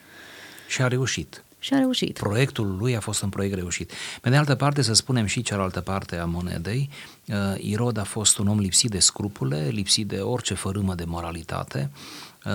Și 0.67 0.81
a 0.81 0.87
reușit. 0.87 1.43
Și 1.59 1.73
a 1.73 1.77
reușit. 1.77 2.17
Proiectul 2.17 2.77
lui 2.77 2.95
a 2.95 2.99
fost 2.99 3.21
un 3.21 3.29
proiect 3.29 3.55
reușit. 3.55 3.91
Pe 4.21 4.29
de 4.29 4.35
altă 4.35 4.55
parte, 4.55 4.81
să 4.81 4.93
spunem 4.93 5.25
și 5.25 5.41
cealaltă 5.41 5.81
parte 5.81 6.17
a 6.17 6.25
monedei, 6.25 6.89
uh, 7.27 7.35
Irod 7.57 7.97
a 7.97 8.03
fost 8.03 8.37
un 8.37 8.47
om 8.47 8.59
lipsit 8.59 8.89
de 8.89 8.99
scrupule, 8.99 9.67
lipsit 9.67 10.07
de 10.07 10.19
orice 10.19 10.53
fărâmă 10.53 10.95
de 10.95 11.03
moralitate, 11.05 11.91
uh, 12.45 12.51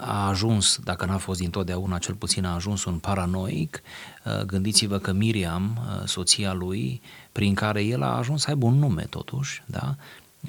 a 0.00 0.26
ajuns, 0.28 0.78
dacă 0.84 1.04
n-a 1.04 1.16
fost 1.16 1.40
dintotdeauna, 1.40 1.98
cel 1.98 2.14
puțin 2.14 2.44
a 2.44 2.54
ajuns 2.54 2.84
un 2.84 2.98
paranoic. 2.98 3.82
Uh, 4.24 4.40
gândiți-vă 4.40 4.98
că 4.98 5.12
Miriam, 5.12 5.78
soția 6.04 6.52
lui, 6.52 7.00
prin 7.32 7.54
care 7.54 7.82
el 7.82 8.02
a 8.02 8.16
ajuns 8.16 8.42
să 8.42 8.48
aibă 8.48 8.66
un 8.66 8.78
nume 8.78 9.02
totuși, 9.02 9.62
da? 9.66 9.96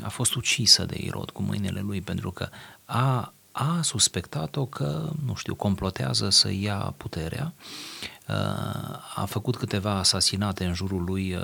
a 0.02 0.10
fost 0.10 0.36
ucisă 0.36 0.86
de 0.86 0.96
Irod 0.98 1.30
cu 1.30 1.42
mâinile 1.42 1.80
lui 1.80 2.02
pentru 2.02 2.32
că 2.32 2.50
a, 2.86 3.34
a 3.56 3.82
suspectat-o 3.82 4.66
că, 4.66 5.10
nu 5.26 5.36
știu, 5.36 5.56
complotează 5.56 6.30
să 6.30 6.52
ia 6.52 6.94
puterea, 6.98 7.54
uh, 8.28 8.36
a 9.16 9.26
făcut 9.28 9.56
câteva 9.56 9.92
asasinate 9.92 10.66
în 10.66 10.74
jurul 10.74 11.04
lui, 11.04 11.36
uh, 11.36 11.44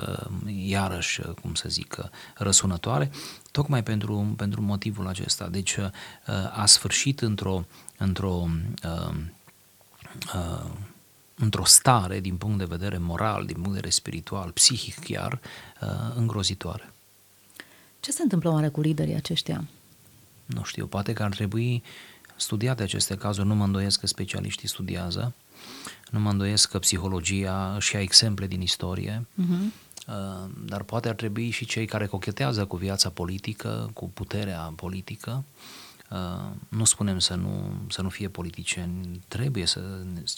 iarăși, 0.66 1.20
uh, 1.20 1.34
cum 1.42 1.54
să 1.54 1.68
zic, 1.68 1.96
răsunătoare, 2.34 3.10
tocmai 3.50 3.82
pentru, 3.82 4.34
pentru 4.36 4.60
motivul 4.60 5.06
acesta. 5.06 5.48
Deci 5.48 5.76
a 6.52 6.66
sfârșit 6.66 7.20
într-o, 7.20 7.64
într-o 7.98 8.48
într-o 11.34 11.64
stare, 11.64 12.20
din 12.20 12.36
punct 12.36 12.58
de 12.58 12.64
vedere 12.64 12.98
moral, 12.98 13.44
din 13.44 13.54
punct 13.54 13.68
de 13.68 13.74
vedere 13.74 13.92
spiritual, 13.92 14.50
psihic 14.50 14.98
chiar, 14.98 15.40
îngrozitoare. 16.14 16.92
Ce 18.00 18.10
se 18.12 18.22
întâmplă 18.22 18.50
oare 18.50 18.68
cu 18.68 18.80
liderii 18.80 19.14
aceștia? 19.14 19.64
Nu 20.54 20.64
știu, 20.64 20.86
poate 20.86 21.12
că 21.12 21.22
ar 21.22 21.34
trebui 21.34 21.82
studiate 22.36 22.82
aceste 22.82 23.16
cazuri, 23.16 23.46
nu 23.46 23.54
mă 23.54 23.64
îndoiesc 23.64 24.00
că 24.00 24.06
specialiștii 24.06 24.68
studiază, 24.68 25.34
nu 26.10 26.20
mă 26.20 26.30
îndoiesc 26.30 26.70
că 26.70 26.78
psihologia 26.78 27.74
își 27.76 27.94
ia 27.94 28.00
exemple 28.00 28.46
din 28.46 28.60
istorie, 28.60 29.26
uh-huh. 29.40 29.72
dar 30.64 30.82
poate 30.82 31.08
ar 31.08 31.14
trebui 31.14 31.50
și 31.50 31.64
cei 31.64 31.86
care 31.86 32.06
cochetează 32.06 32.64
cu 32.64 32.76
viața 32.76 33.08
politică, 33.08 33.90
cu 33.94 34.08
puterea 34.08 34.72
politică, 34.76 35.44
uh, 36.10 36.50
nu 36.68 36.84
spunem 36.84 37.18
să 37.18 37.34
nu, 37.34 37.72
să 37.88 38.02
nu 38.02 38.08
fie 38.08 38.28
politicieni, 38.28 39.20
trebuie 39.28 39.66
să 39.66 39.80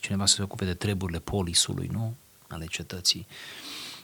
cineva 0.00 0.26
să 0.26 0.34
se 0.34 0.42
ocupe 0.42 0.64
de 0.64 0.74
treburile 0.74 1.18
polisului, 1.18 1.88
nu? 1.92 2.14
Ale 2.48 2.66
cetății. 2.66 3.26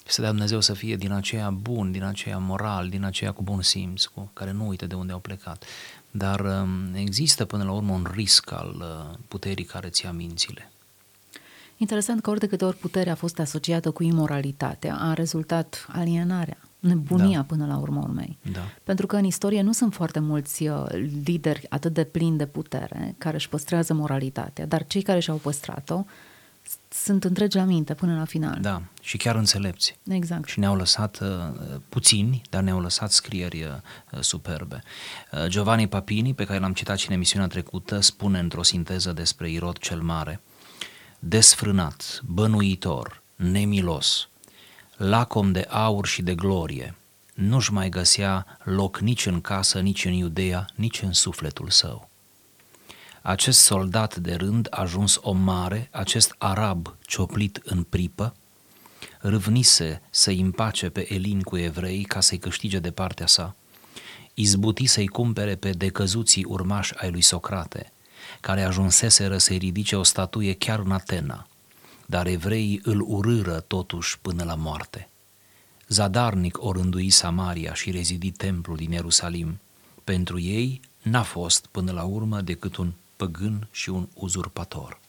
Să 0.06 0.20
dea 0.20 0.30
Dumnezeu 0.30 0.60
să 0.60 0.74
fie 0.74 0.96
din 0.96 1.12
aceea 1.12 1.50
bun, 1.50 1.92
din 1.92 2.02
aceea 2.02 2.38
moral, 2.38 2.88
din 2.88 3.04
aceea 3.04 3.32
cu 3.32 3.42
bun 3.42 3.62
simț, 3.62 4.04
cu 4.04 4.30
care 4.32 4.50
nu 4.50 4.68
uită 4.68 4.86
de 4.86 4.94
unde 4.94 5.12
au 5.12 5.18
plecat. 5.18 5.64
Dar 6.10 6.40
um, 6.40 6.94
există 6.94 7.44
până 7.44 7.64
la 7.64 7.72
urmă 7.72 7.92
un 7.92 8.06
risc 8.14 8.52
al 8.52 8.76
uh, 8.78 9.18
puterii 9.28 9.64
care 9.64 9.88
ți-a 9.88 10.12
mințile. 10.12 10.70
Interesant 11.76 12.22
că 12.22 12.30
ori 12.30 12.40
de 12.40 12.46
câte 12.46 12.64
ori 12.64 12.76
puterea 12.76 13.12
a 13.12 13.16
fost 13.16 13.38
asociată 13.38 13.90
cu 13.90 14.02
imoralitatea, 14.02 14.96
a 14.96 15.12
rezultat 15.12 15.86
alienarea, 15.92 16.58
nebunia 16.78 17.38
da. 17.38 17.44
până 17.44 17.66
la 17.66 17.76
urmă 17.76 18.00
urmei. 18.02 18.38
Da. 18.52 18.60
Pentru 18.84 19.06
că 19.06 19.16
în 19.16 19.24
istorie 19.24 19.62
nu 19.62 19.72
sunt 19.72 19.94
foarte 19.94 20.18
mulți 20.18 20.66
uh, 20.66 20.84
lideri 21.24 21.66
atât 21.68 21.92
de 21.94 22.04
plini 22.04 22.36
de 22.36 22.46
putere 22.46 23.14
care 23.18 23.36
își 23.36 23.48
păstrează 23.48 23.94
moralitatea, 23.94 24.66
dar 24.66 24.86
cei 24.86 25.02
care 25.02 25.20
și-au 25.20 25.36
păstrat-o 25.36 26.04
sunt 26.88 27.24
întregi 27.24 27.56
la 27.56 27.64
minte 27.64 27.94
până 27.94 28.16
la 28.16 28.24
final. 28.24 28.58
Da, 28.60 28.82
și 29.00 29.16
chiar 29.16 29.34
înțelepți. 29.34 29.98
Exact. 30.08 30.48
Și 30.48 30.58
ne-au 30.58 30.76
lăsat 30.76 31.18
uh, 31.20 31.28
puțini, 31.88 32.42
dar 32.50 32.62
ne-au 32.62 32.80
lăsat 32.80 33.12
scrieri 33.12 33.62
uh, 33.62 34.20
superbe. 34.20 34.82
Uh, 35.32 35.46
Giovanni 35.46 35.86
Papini, 35.86 36.34
pe 36.34 36.44
care 36.44 36.58
l-am 36.58 36.72
citat 36.72 36.98
și 36.98 37.08
în 37.08 37.14
emisiunea 37.14 37.48
trecută, 37.48 38.00
spune 38.00 38.38
într-o 38.38 38.62
sinteză 38.62 39.12
despre 39.12 39.50
Irod 39.50 39.78
cel 39.78 40.00
Mare, 40.00 40.40
desfrânat, 41.18 42.20
bănuitor, 42.24 43.22
nemilos, 43.36 44.28
lacom 44.96 45.52
de 45.52 45.66
aur 45.68 46.06
și 46.06 46.22
de 46.22 46.34
glorie, 46.34 46.94
nu-și 47.34 47.72
mai 47.72 47.88
găsea 47.88 48.58
loc 48.64 48.98
nici 48.98 49.26
în 49.26 49.40
casă, 49.40 49.80
nici 49.80 50.04
în 50.04 50.12
Iudeea, 50.12 50.66
nici 50.74 51.02
în 51.02 51.12
sufletul 51.12 51.70
său 51.70 52.08
acest 53.28 53.60
soldat 53.60 54.16
de 54.16 54.34
rând 54.34 54.66
ajuns 54.70 55.18
o 55.22 55.32
mare, 55.32 55.88
acest 55.92 56.34
arab 56.38 56.96
cioplit 57.06 57.60
în 57.64 57.82
pripă, 57.82 58.34
râvnise 59.18 60.02
să-i 60.10 60.40
împace 60.40 60.88
pe 60.88 61.14
Elin 61.14 61.40
cu 61.40 61.56
evrei 61.56 62.02
ca 62.02 62.20
să-i 62.20 62.38
câștige 62.38 62.78
de 62.78 62.90
partea 62.90 63.26
sa, 63.26 63.56
izbuti 64.34 64.86
să-i 64.86 65.06
cumpere 65.06 65.54
pe 65.54 65.70
decăzuții 65.70 66.44
urmași 66.44 66.94
ai 66.96 67.10
lui 67.10 67.20
Socrate, 67.20 67.92
care 68.40 68.62
ajunseseră 68.62 69.38
să-i 69.38 69.58
ridice 69.58 69.96
o 69.96 70.02
statuie 70.02 70.54
chiar 70.54 70.78
în 70.78 70.90
Atena, 70.90 71.46
dar 72.06 72.26
evreii 72.26 72.80
îl 72.82 73.00
urâră 73.00 73.60
totuși 73.60 74.18
până 74.18 74.44
la 74.44 74.54
moarte. 74.54 75.08
Zadarnic 75.88 76.62
o 76.62 76.72
rândui 76.72 77.10
Samaria 77.10 77.74
și 77.74 77.90
rezidi 77.90 78.30
templul 78.30 78.76
din 78.76 78.90
Ierusalim. 78.90 79.60
Pentru 80.04 80.40
ei 80.40 80.80
n-a 81.02 81.22
fost 81.22 81.66
până 81.66 81.92
la 81.92 82.02
urmă 82.02 82.40
decât 82.40 82.76
un 82.76 82.92
păgân 83.18 83.68
și 83.70 83.90
un 83.90 84.08
uzurpator. 84.14 85.00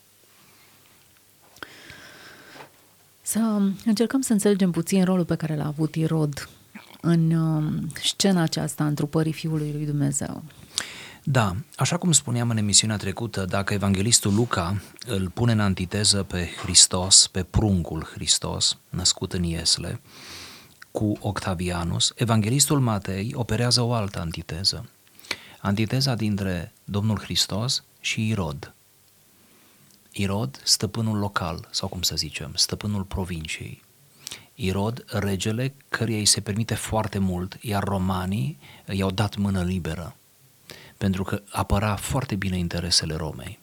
Să 3.21 3.61
încercăm 3.85 4.21
să 4.21 4.33
înțelegem 4.33 4.71
puțin 4.71 5.03
rolul 5.03 5.25
pe 5.25 5.35
care 5.35 5.55
l-a 5.55 5.65
avut 5.65 5.95
Irod 5.95 6.49
în 7.01 7.31
um, 7.31 7.87
scena 8.03 8.41
aceasta 8.41 8.85
întrupării 8.85 9.33
Fiului 9.33 9.71
lui 9.71 9.85
Dumnezeu. 9.85 10.43
Da, 11.23 11.55
așa 11.75 11.97
cum 11.97 12.11
spuneam 12.11 12.49
în 12.49 12.57
emisiunea 12.57 12.97
trecută, 12.97 13.45
dacă 13.45 13.73
evanghelistul 13.73 14.33
Luca 14.33 14.81
îl 15.05 15.29
pune 15.29 15.51
în 15.51 15.59
antiteză 15.59 16.23
pe 16.23 16.49
Hristos, 16.61 17.27
pe 17.27 17.43
pruncul 17.43 18.03
Hristos, 18.13 18.77
născut 18.89 19.33
în 19.33 19.43
Iesle, 19.43 20.01
cu 20.91 21.17
Octavianus, 21.19 22.13
evanghelistul 22.15 22.79
Matei 22.79 23.31
operează 23.35 23.81
o 23.81 23.93
altă 23.93 24.19
antiteză. 24.19 24.89
Antiteza 25.61 26.15
dintre 26.15 26.73
Domnul 26.83 27.19
Hristos 27.19 27.83
și 27.99 28.27
Irod. 28.27 28.73
Irod, 30.11 30.61
stăpânul 30.63 31.17
local, 31.17 31.67
sau 31.71 31.87
cum 31.87 32.01
să 32.01 32.15
zicem, 32.15 32.51
stăpânul 32.55 33.03
provinciei. 33.03 33.83
Irod, 34.55 35.05
regele, 35.07 35.73
căruia 35.89 36.17
îi 36.17 36.25
se 36.25 36.41
permite 36.41 36.75
foarte 36.75 37.19
mult, 37.19 37.57
iar 37.61 37.83
romanii 37.83 38.59
i-au 38.91 39.11
dat 39.11 39.35
mână 39.35 39.63
liberă, 39.63 40.15
pentru 40.97 41.23
că 41.23 41.41
apăra 41.49 41.95
foarte 41.95 42.35
bine 42.35 42.57
interesele 42.57 43.15
Romei. 43.15 43.59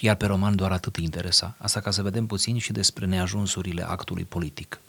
Iar 0.00 0.16
pe 0.16 0.26
roman 0.26 0.56
doar 0.56 0.72
atât 0.72 0.96
îi 0.96 1.04
interesa. 1.04 1.54
Asta 1.58 1.80
ca 1.80 1.90
să 1.90 2.02
vedem 2.02 2.26
puțin 2.26 2.58
și 2.58 2.72
despre 2.72 3.06
neajunsurile 3.06 3.82
actului 3.82 4.24
politic. 4.24 4.80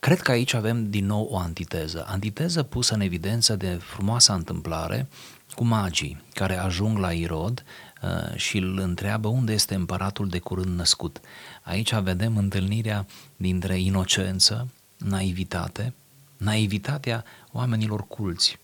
Cred 0.00 0.20
că 0.20 0.30
aici 0.30 0.52
avem 0.52 0.90
din 0.90 1.06
nou 1.06 1.28
o 1.30 1.38
antiteză. 1.38 2.04
Antiteză 2.08 2.62
pusă 2.62 2.94
în 2.94 3.00
evidență 3.00 3.56
de 3.56 3.74
frumoasa 3.74 4.34
întâmplare 4.34 5.08
cu 5.54 5.64
magii 5.64 6.22
care 6.34 6.56
ajung 6.56 6.98
la 6.98 7.12
Irod 7.12 7.64
uh, 8.02 8.36
și 8.36 8.56
îl 8.56 8.78
întreabă 8.78 9.28
unde 9.28 9.52
este 9.52 9.74
împăratul 9.74 10.28
de 10.28 10.38
curând 10.38 10.76
născut. 10.76 11.20
Aici 11.62 11.94
vedem 11.94 12.36
întâlnirea 12.36 13.06
dintre 13.36 13.78
inocență, 13.80 14.68
naivitate, 14.96 15.94
naivitatea 16.36 17.24
oamenilor 17.52 18.06
culți, 18.06 18.58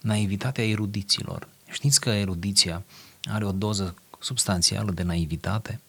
naivitatea 0.00 0.66
erudiților. 0.66 1.48
Știți 1.70 2.00
că 2.00 2.10
erudiția 2.10 2.84
are 3.24 3.44
o 3.44 3.52
doză 3.52 3.94
substanțială 4.18 4.90
de 4.90 5.02
naivitate? 5.02 5.80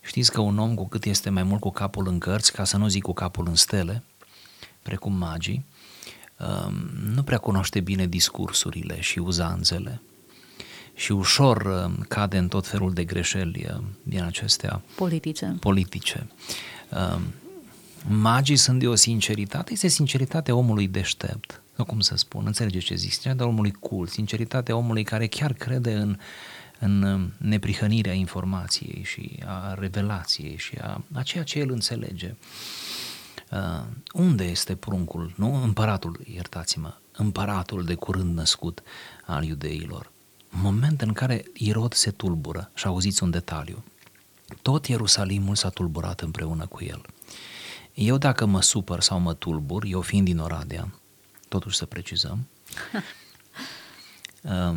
Știți 0.00 0.32
că 0.32 0.40
un 0.40 0.58
om 0.58 0.74
cu 0.74 0.88
cât 0.88 1.04
este 1.04 1.30
mai 1.30 1.42
mult 1.42 1.60
cu 1.60 1.70
capul 1.70 2.08
în 2.08 2.18
cărți, 2.18 2.52
ca 2.52 2.64
să 2.64 2.76
nu 2.76 2.88
zic 2.88 3.02
cu 3.02 3.12
capul 3.12 3.46
în 3.46 3.54
stele, 3.54 4.02
precum 4.82 5.12
magii, 5.12 5.54
um, 5.54 5.77
nu 7.14 7.22
prea 7.22 7.38
cunoaște 7.38 7.80
bine 7.80 8.06
discursurile 8.06 9.00
și 9.00 9.18
uzanțele 9.18 10.00
și 10.94 11.12
ușor 11.12 11.62
um, 11.62 12.04
cade 12.08 12.38
în 12.38 12.48
tot 12.48 12.66
felul 12.66 12.92
de 12.92 13.04
greșeli 13.04 13.66
um, 13.74 13.84
din 14.02 14.22
acestea 14.22 14.82
politice. 14.94 15.56
politice. 15.60 16.26
Magii 18.08 18.56
sunt 18.56 18.78
de 18.78 18.88
o 18.88 18.94
sinceritate, 18.94 19.72
este 19.72 19.88
sinceritatea 19.88 20.54
omului 20.54 20.88
deștept, 20.88 21.62
sau 21.76 21.84
cum 21.84 22.00
să 22.00 22.16
spun, 22.16 22.42
înțelege 22.46 22.78
ce 22.78 22.94
zic, 22.94 23.10
sinceritatea 23.10 23.46
omului 23.46 23.70
cool, 23.70 24.06
sinceritatea 24.06 24.76
omului 24.76 25.04
care 25.04 25.26
chiar 25.26 25.52
crede 25.52 25.92
în, 25.92 26.18
în 26.78 27.26
neprihănirea 27.36 28.12
informației 28.12 29.02
și 29.04 29.42
a 29.44 29.74
revelației 29.74 30.56
și 30.56 30.76
a, 30.80 31.04
a 31.12 31.22
ceea 31.22 31.44
ce 31.44 31.58
el 31.58 31.70
înțelege. 31.70 32.34
Uh, 33.52 33.84
unde 34.12 34.44
este 34.44 34.76
pruncul, 34.76 35.32
nu? 35.36 35.62
Împăratul, 35.62 36.20
iertați-mă, 36.24 36.94
împăratul 37.12 37.84
de 37.84 37.94
curând 37.94 38.36
născut 38.36 38.82
al 39.26 39.44
iudeilor. 39.44 40.10
Moment 40.48 41.02
în 41.02 41.12
care 41.12 41.44
Irod 41.54 41.92
se 41.92 42.10
tulbură, 42.10 42.70
și 42.74 42.86
auziți 42.86 43.22
un 43.22 43.30
detaliu, 43.30 43.84
tot 44.62 44.86
Ierusalimul 44.86 45.54
s-a 45.54 45.68
tulburat 45.68 46.20
împreună 46.20 46.66
cu 46.66 46.84
el. 46.84 47.00
Eu 47.94 48.18
dacă 48.18 48.46
mă 48.46 48.62
supăr 48.62 49.00
sau 49.00 49.18
mă 49.18 49.34
tulbur, 49.34 49.84
eu 49.84 50.00
fiind 50.00 50.24
din 50.24 50.38
Oradea, 50.38 50.94
totuși 51.48 51.76
să 51.76 51.86
precizăm, 51.86 52.46
uh, 54.42 54.76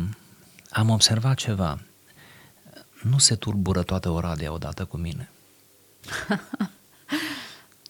am 0.70 0.90
observat 0.90 1.36
ceva. 1.36 1.80
Nu 3.02 3.18
se 3.18 3.34
tulbură 3.34 3.82
toată 3.82 4.10
Oradea 4.10 4.52
odată 4.52 4.84
cu 4.84 4.96
mine. 4.96 5.30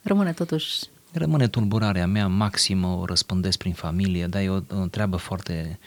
Rămâne 0.03 0.33
totuși... 0.33 0.79
Rămâne 1.13 1.49
tulburarea 1.49 2.07
mea 2.07 2.27
maximă, 2.27 2.87
o 2.87 3.05
răspândesc 3.05 3.59
prin 3.59 3.73
familie, 3.75 4.27
dar 4.27 4.43
e 4.43 4.49
o, 4.49 4.61
o 4.71 4.87
treabă 4.87 5.17
foarte 5.17 5.79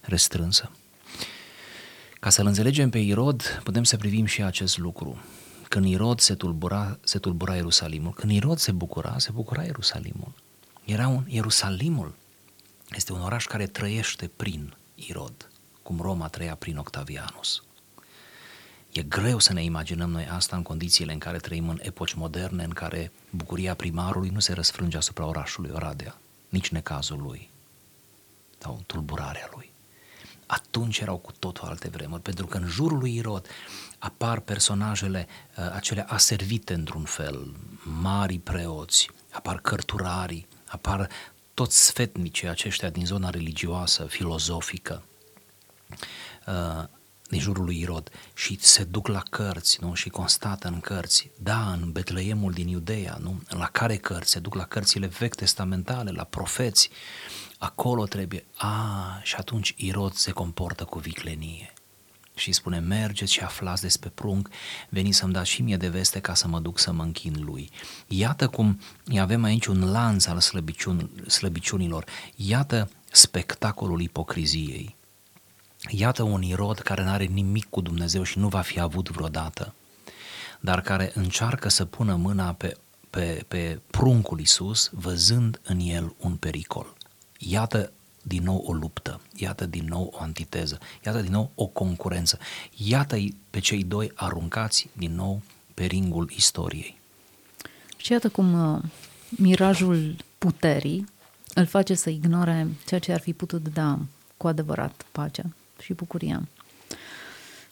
restrânsă. 0.00 0.70
Ca 2.20 2.30
să-l 2.30 2.46
înțelegem 2.46 2.90
pe 2.90 2.98
Irod, 2.98 3.60
putem 3.62 3.84
să 3.84 3.96
privim 3.96 4.24
și 4.24 4.42
acest 4.42 4.78
lucru. 4.78 5.22
Când 5.68 5.86
Irod 5.86 6.20
se 6.20 6.34
tulbura, 6.34 6.98
se 7.04 7.18
tulbura 7.18 7.54
Ierusalimul. 7.54 8.12
Când 8.12 8.32
Irod 8.32 8.58
se 8.58 8.72
bucura, 8.72 9.18
se 9.18 9.30
bucura 9.32 9.62
Ierusalimul. 9.62 10.32
Era 10.84 11.08
un 11.08 11.24
Ierusalimul. 11.28 12.14
Este 12.90 13.12
un 13.12 13.20
oraș 13.20 13.44
care 13.44 13.66
trăiește 13.66 14.30
prin 14.36 14.74
Irod, 14.94 15.50
cum 15.82 15.98
Roma 16.00 16.28
trăia 16.28 16.54
prin 16.54 16.76
Octavianus. 16.76 17.62
E 18.92 19.02
greu 19.02 19.38
să 19.38 19.52
ne 19.52 19.62
imaginăm 19.64 20.10
noi 20.10 20.26
asta 20.26 20.56
în 20.56 20.62
condițiile 20.62 21.12
în 21.12 21.18
care 21.18 21.38
trăim 21.38 21.68
în 21.68 21.78
epoci 21.82 22.12
moderne, 22.12 22.64
în 22.64 22.70
care 22.70 23.12
bucuria 23.30 23.74
primarului 23.74 24.28
nu 24.28 24.40
se 24.40 24.52
răsfrânge 24.52 24.96
asupra 24.96 25.26
orașului 25.26 25.70
Oradea, 25.74 26.18
nici 26.48 26.68
necazul 26.68 27.22
lui 27.22 27.50
sau 28.58 28.82
tulburarea 28.86 29.48
lui. 29.54 29.70
Atunci 30.46 30.98
erau 30.98 31.16
cu 31.16 31.32
totul 31.38 31.68
alte 31.68 31.88
vremuri, 31.88 32.22
pentru 32.22 32.46
că 32.46 32.56
în 32.56 32.66
jurul 32.66 32.98
lui 32.98 33.14
Irod 33.14 33.46
apar 33.98 34.40
personajele 34.40 35.26
uh, 35.56 35.72
acelea 35.74 36.06
aservite 36.08 36.74
într-un 36.74 37.04
fel, 37.04 37.54
mari 38.00 38.38
preoți, 38.38 39.10
apar 39.30 39.60
cărturarii, 39.60 40.46
apar 40.66 41.08
toți 41.54 41.86
sfetnicii 41.86 42.48
aceștia 42.48 42.90
din 42.90 43.06
zona 43.06 43.30
religioasă, 43.30 44.04
filozofică. 44.04 45.02
Uh, 46.46 46.84
din 47.32 47.40
jurul 47.40 47.64
lui 47.64 47.80
Irod 47.80 48.10
și 48.34 48.58
se 48.60 48.84
duc 48.84 49.06
la 49.06 49.22
cărți 49.30 49.78
nu? 49.80 49.94
și 49.94 50.08
constată 50.08 50.68
în 50.68 50.80
cărți, 50.80 51.30
da, 51.38 51.72
în 51.72 51.92
Betleemul 51.92 52.52
din 52.52 52.68
Iudeea, 52.68 53.18
nu? 53.20 53.42
la 53.48 53.66
care 53.66 53.96
cărți? 53.96 54.30
Se 54.30 54.38
duc 54.38 54.54
la 54.54 54.64
cărțile 54.64 55.06
vechi 55.06 55.34
testamentale, 55.34 56.10
la 56.10 56.24
profeți, 56.24 56.90
acolo 57.58 58.06
trebuie, 58.06 58.44
a, 58.56 59.20
și 59.22 59.34
atunci 59.34 59.74
Irod 59.76 60.12
se 60.12 60.30
comportă 60.30 60.84
cu 60.84 60.98
viclenie 60.98 61.72
și 62.34 62.52
spune, 62.52 62.78
mergeți 62.78 63.32
și 63.32 63.40
aflați 63.40 63.82
despre 63.82 64.08
prunc, 64.08 64.48
veniți 64.88 65.18
să-mi 65.18 65.32
dați 65.32 65.50
și 65.50 65.62
mie 65.62 65.76
de 65.76 65.88
veste 65.88 66.20
ca 66.20 66.34
să 66.34 66.48
mă 66.48 66.60
duc 66.60 66.78
să 66.78 66.92
mă 66.92 67.02
închin 67.02 67.44
lui. 67.44 67.70
Iată 68.06 68.48
cum 68.48 68.80
avem 69.18 69.42
aici 69.42 69.66
un 69.66 69.90
lanț 69.90 70.26
al 70.26 70.40
slăbiciun, 70.40 71.10
slăbiciunilor, 71.26 72.04
iată 72.36 72.90
spectacolul 73.10 74.00
ipocriziei. 74.00 74.96
Iată 75.90 76.22
un 76.22 76.42
irod 76.42 76.78
care 76.78 77.02
nu 77.02 77.10
are 77.10 77.24
nimic 77.24 77.66
cu 77.70 77.80
Dumnezeu 77.80 78.22
și 78.22 78.38
nu 78.38 78.48
va 78.48 78.60
fi 78.60 78.80
avut 78.80 79.10
vreodată, 79.10 79.74
dar 80.60 80.80
care 80.80 81.10
încearcă 81.14 81.68
să 81.68 81.84
pună 81.84 82.14
mâna 82.14 82.52
pe, 82.52 82.76
pe, 83.10 83.44
pe 83.48 83.80
pruncul 83.90 84.40
Isus, 84.40 84.90
văzând 84.92 85.60
în 85.64 85.80
el 85.80 86.14
un 86.18 86.36
pericol. 86.36 86.94
Iată 87.38 87.92
din 88.22 88.42
nou 88.42 88.64
o 88.66 88.72
luptă, 88.72 89.20
iată 89.34 89.66
din 89.66 89.84
nou 89.88 90.10
o 90.12 90.22
antiteză, 90.22 90.78
iată 91.04 91.20
din 91.20 91.32
nou 91.32 91.50
o 91.54 91.66
concurență, 91.66 92.38
iată 92.76 93.16
pe 93.50 93.58
cei 93.58 93.84
doi 93.84 94.12
aruncați 94.14 94.88
din 94.92 95.14
nou 95.14 95.42
pe 95.74 95.84
ringul 95.84 96.30
istoriei. 96.36 97.00
Și 97.96 98.12
iată 98.12 98.28
cum 98.28 98.74
uh, 98.74 98.82
mirajul 99.28 100.16
puterii 100.38 101.06
îl 101.54 101.66
face 101.66 101.94
să 101.94 102.10
ignore 102.10 102.68
ceea 102.86 103.00
ce 103.00 103.12
ar 103.12 103.20
fi 103.20 103.32
putut 103.32 103.68
da 103.68 103.98
cu 104.36 104.46
adevărat 104.46 105.04
pacea 105.12 105.44
și 105.82 105.92
bucuria. 105.92 106.42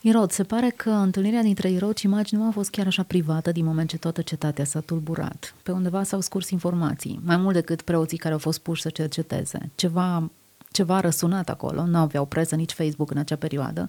Irod, 0.02 0.30
se 0.30 0.42
pare 0.42 0.72
că 0.76 0.90
întâlnirea 0.90 1.42
dintre 1.42 1.70
Irod 1.70 1.96
și 1.96 2.06
magi 2.06 2.34
nu 2.34 2.46
a 2.46 2.50
fost 2.50 2.70
chiar 2.70 2.86
așa 2.86 3.02
privată 3.02 3.52
din 3.52 3.64
moment 3.64 3.88
ce 3.88 3.98
toată 3.98 4.22
cetatea 4.22 4.64
s-a 4.64 4.80
tulburat. 4.80 5.54
Pe 5.62 5.72
undeva 5.72 6.02
s-au 6.02 6.20
scurs 6.20 6.50
informații, 6.50 7.20
mai 7.24 7.36
mult 7.36 7.54
decât 7.54 7.82
preoții 7.82 8.18
care 8.18 8.32
au 8.32 8.38
fost 8.38 8.58
puși 8.58 8.82
să 8.82 8.88
cerceteze. 8.88 9.70
Ceva, 9.74 10.30
ceva 10.70 10.96
a 10.96 11.00
răsunat 11.00 11.48
acolo, 11.48 11.84
nu 11.84 11.98
aveau 11.98 12.24
preză 12.24 12.54
nici 12.54 12.72
Facebook 12.72 13.10
în 13.10 13.16
acea 13.16 13.36
perioadă. 13.36 13.88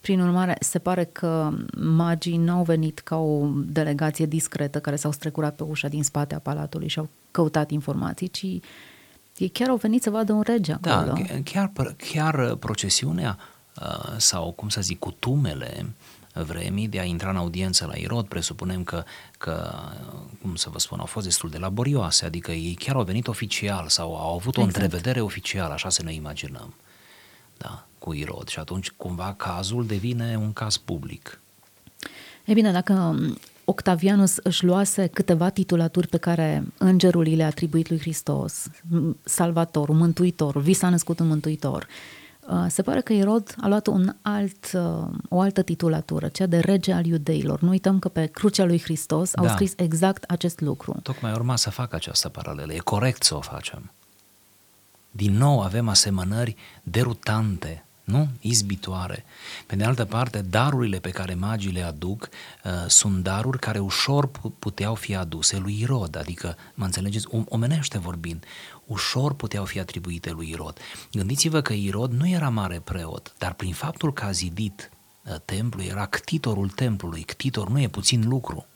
Prin 0.00 0.20
urmare, 0.20 0.56
se 0.60 0.78
pare 0.78 1.04
că 1.04 1.50
magii 1.80 2.36
nu 2.36 2.52
au 2.52 2.62
venit 2.62 2.98
ca 2.98 3.16
o 3.16 3.48
delegație 3.66 4.26
discretă 4.26 4.80
care 4.80 4.96
s-au 4.96 5.12
strecurat 5.12 5.54
pe 5.54 5.62
ușa 5.62 5.88
din 5.88 6.02
spate 6.02 6.34
a 6.34 6.38
palatului 6.38 6.88
și 6.88 6.98
au 6.98 7.08
căutat 7.30 7.70
informații, 7.70 8.28
ci 8.28 8.46
ei 9.36 9.48
chiar 9.52 9.68
au 9.68 9.76
venit 9.76 10.02
să 10.02 10.10
vadă 10.10 10.32
un 10.32 10.42
rege 10.42 10.74
da, 10.80 10.98
acolo. 10.98 11.12
Da, 11.12 11.40
chiar, 11.44 11.72
chiar 11.96 12.54
procesiunea 12.54 13.38
Uh, 13.38 13.57
sau, 14.16 14.52
cum 14.52 14.68
să 14.68 14.80
zic, 14.80 14.98
cutumele 14.98 15.86
vremii 16.34 16.88
de 16.88 16.98
a 16.98 17.04
intra 17.04 17.30
în 17.30 17.36
audiență 17.36 17.86
la 17.86 17.96
Irod, 17.96 18.26
presupunem 18.26 18.84
că, 18.84 19.04
că, 19.38 19.74
cum 20.42 20.54
să 20.54 20.68
vă 20.70 20.78
spun, 20.78 20.98
au 20.98 21.06
fost 21.06 21.26
destul 21.26 21.50
de 21.50 21.58
laborioase, 21.58 22.24
adică 22.24 22.52
ei 22.52 22.74
chiar 22.74 22.96
au 22.96 23.02
venit 23.02 23.28
oficial 23.28 23.88
sau 23.88 24.16
au 24.16 24.34
avut 24.34 24.56
o 24.56 24.60
exact. 24.60 24.82
întrevedere 24.82 25.20
oficială, 25.20 25.72
așa 25.72 25.88
să 25.88 26.02
ne 26.02 26.12
imaginăm, 26.12 26.74
da, 27.56 27.86
cu 27.98 28.12
Irod 28.12 28.48
și 28.48 28.58
atunci 28.58 28.90
cumva 28.90 29.34
cazul 29.36 29.86
devine 29.86 30.36
un 30.36 30.52
caz 30.52 30.76
public. 30.76 31.40
E 32.44 32.52
bine, 32.52 32.72
dacă 32.72 33.18
Octavianus 33.64 34.36
își 34.36 34.64
luase 34.64 35.06
câteva 35.06 35.50
titulaturi 35.50 36.08
pe 36.08 36.16
care 36.16 36.64
îngerul 36.78 37.34
le-a 37.36 37.46
atribuit 37.46 37.88
lui 37.88 37.98
Hristos, 37.98 38.66
salvatorul, 39.24 39.94
mântuitorul, 39.94 40.62
vi 40.62 40.72
s-a 40.72 40.88
născut 40.88 41.18
un 41.18 41.26
mântuitor, 41.26 41.82
Uh, 41.82 42.17
se 42.68 42.82
pare 42.82 43.00
că 43.00 43.12
Irod 43.12 43.54
a 43.60 43.68
luat 43.68 43.86
un 43.86 44.14
alt, 44.22 44.72
uh, 44.72 45.06
o 45.28 45.40
altă 45.40 45.62
titulatură, 45.62 46.28
cea 46.28 46.46
de 46.46 46.58
rege 46.58 46.92
al 46.92 47.06
iudeilor. 47.06 47.60
Nu 47.60 47.68
uităm 47.68 47.98
că 47.98 48.08
pe 48.08 48.26
crucea 48.26 48.64
lui 48.64 48.80
Hristos 48.80 49.36
au 49.36 49.44
da. 49.44 49.52
scris 49.52 49.72
exact 49.76 50.24
acest 50.30 50.60
lucru. 50.60 50.96
Tocmai 51.02 51.32
urma 51.32 51.56
să 51.56 51.70
fac 51.70 51.92
această 51.92 52.28
paralelă. 52.28 52.72
E 52.72 52.78
corect 52.78 53.22
să 53.22 53.36
o 53.36 53.40
facem. 53.40 53.90
Din 55.10 55.36
nou 55.36 55.60
avem 55.60 55.88
asemănări 55.88 56.56
derutante 56.82 57.82
nu? 58.08 58.28
Izbitoare. 58.40 59.24
Pe 59.66 59.76
de 59.76 59.84
altă 59.84 60.04
parte, 60.04 60.40
darurile 60.50 60.98
pe 60.98 61.10
care 61.10 61.34
magii 61.34 61.70
le 61.70 61.82
aduc 61.82 62.28
uh, 62.64 62.72
sunt 62.86 63.22
daruri 63.22 63.58
care 63.58 63.78
ușor 63.78 64.30
puteau 64.58 64.94
fi 64.94 65.16
aduse 65.16 65.58
lui 65.58 65.80
Irod, 65.80 66.16
adică, 66.16 66.56
mă 66.74 66.84
înțelegeți, 66.84 67.26
omenește 67.48 67.98
vorbind, 67.98 68.44
ușor 68.88 69.34
puteau 69.34 69.64
fi 69.64 69.78
atribuite 69.78 70.30
lui 70.30 70.48
Irod. 70.48 70.78
Gândiți-vă 71.12 71.60
că 71.60 71.72
Irod 71.72 72.12
nu 72.12 72.28
era 72.28 72.48
mare 72.48 72.80
preot, 72.84 73.34
dar 73.38 73.52
prin 73.52 73.72
faptul 73.72 74.12
că 74.12 74.24
a 74.24 74.30
zidit 74.30 74.90
uh, 75.24 75.34
templul, 75.44 75.84
era 75.84 76.06
ctitorul 76.06 76.68
templului, 76.68 77.22
ctitor 77.22 77.68
nu 77.68 77.80
e 77.80 77.88
puțin 77.88 78.28
lucru. 78.28 78.66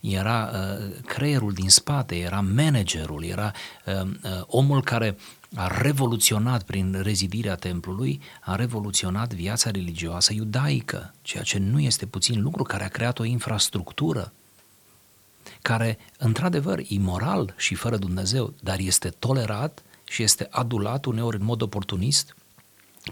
Era 0.00 0.50
uh, 0.52 0.94
creierul 1.06 1.52
din 1.52 1.68
spate, 1.68 2.16
era 2.16 2.40
managerul, 2.40 3.24
era 3.24 3.52
uh, 3.86 3.94
uh, 4.02 4.30
omul 4.46 4.82
care 4.82 5.16
a 5.54 5.80
revoluționat 5.82 6.62
prin 6.62 7.00
rezidirea 7.02 7.54
templului, 7.54 8.20
a 8.40 8.54
revoluționat 8.56 9.34
viața 9.34 9.70
religioasă 9.70 10.32
iudaică, 10.32 11.14
ceea 11.22 11.42
ce 11.42 11.58
nu 11.58 11.80
este 11.80 12.06
puțin 12.06 12.42
lucru, 12.42 12.62
care 12.62 12.84
a 12.84 12.88
creat 12.88 13.18
o 13.18 13.24
infrastructură 13.24 14.32
care, 15.62 15.98
într-adevăr, 16.18 16.80
imoral 16.88 17.54
și 17.56 17.74
fără 17.74 17.96
Dumnezeu, 17.96 18.54
dar 18.60 18.78
este 18.78 19.08
tolerat 19.08 19.82
și 20.04 20.22
este 20.22 20.46
adulat 20.50 21.04
uneori 21.04 21.36
în 21.36 21.44
mod 21.44 21.62
oportunist, 21.62 22.34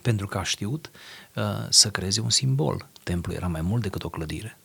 pentru 0.02 0.26
că 0.26 0.38
a 0.38 0.42
știut 0.42 0.90
uh, 1.34 1.42
să 1.68 1.90
creeze 1.90 2.20
un 2.20 2.30
simbol. 2.30 2.86
Templul 3.02 3.36
era 3.36 3.46
mai 3.46 3.60
mult 3.60 3.82
decât 3.82 4.04
o 4.04 4.08
clădire. 4.08 4.58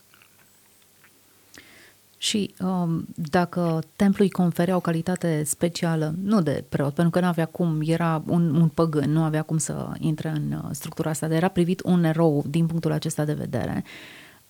Și 2.18 2.54
um, 2.60 3.06
dacă 3.16 3.84
templul 3.96 4.26
îi 4.26 4.32
conferea 4.32 4.76
o 4.76 4.80
calitate 4.80 5.44
specială, 5.44 6.16
nu 6.22 6.42
de 6.42 6.64
preot, 6.70 6.94
pentru 6.94 7.14
că 7.14 7.20
nu 7.20 7.28
avea 7.28 7.46
cum, 7.46 7.82
era 7.86 8.24
un, 8.26 8.56
un 8.56 8.68
păgân, 8.68 9.12
nu 9.12 9.24
avea 9.24 9.42
cum 9.42 9.58
să 9.58 9.92
intre 10.00 10.30
în 10.30 10.52
uh, 10.52 10.70
structura 10.72 11.10
asta, 11.10 11.28
dar 11.28 11.38
era 11.38 11.48
privit 11.48 11.82
un 11.84 12.04
erou 12.04 12.44
din 12.48 12.66
punctul 12.66 12.92
acesta 12.92 13.26
de 13.26 13.34
vedere, 13.34 13.84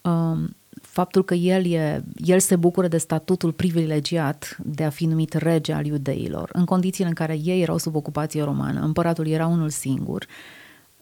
um, 0.02 0.56
faptul 0.94 1.24
că 1.24 1.34
el, 1.34 1.66
e, 1.66 2.04
el 2.16 2.40
se 2.40 2.56
bucură 2.56 2.88
de 2.88 2.98
statutul 2.98 3.52
privilegiat 3.52 4.58
de 4.64 4.84
a 4.84 4.90
fi 4.90 5.06
numit 5.06 5.34
rege 5.34 5.74
al 5.74 5.86
iudeilor, 5.86 6.50
în 6.54 6.66
condițiile 6.66 7.10
în 7.10 7.16
care 7.16 7.40
ei 7.44 7.62
erau 7.62 7.78
sub 7.78 7.96
ocupație 7.96 8.44
romană, 8.44 8.82
împăratul 8.82 9.28
era 9.28 9.48
unul 9.48 9.70
singur, 9.70 10.28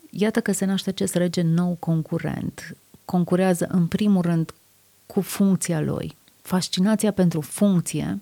iată 0.09 0.41
că 0.41 0.51
se 0.51 0.65
naște 0.65 0.89
acest 0.89 1.15
rege 1.15 1.41
nou 1.41 1.77
concurent. 1.79 2.77
Concurează 3.05 3.67
în 3.71 3.87
primul 3.87 4.21
rând 4.21 4.53
cu 5.05 5.21
funcția 5.21 5.81
lui, 5.81 6.15
fascinația 6.41 7.11
pentru 7.11 7.41
funcție 7.41 8.19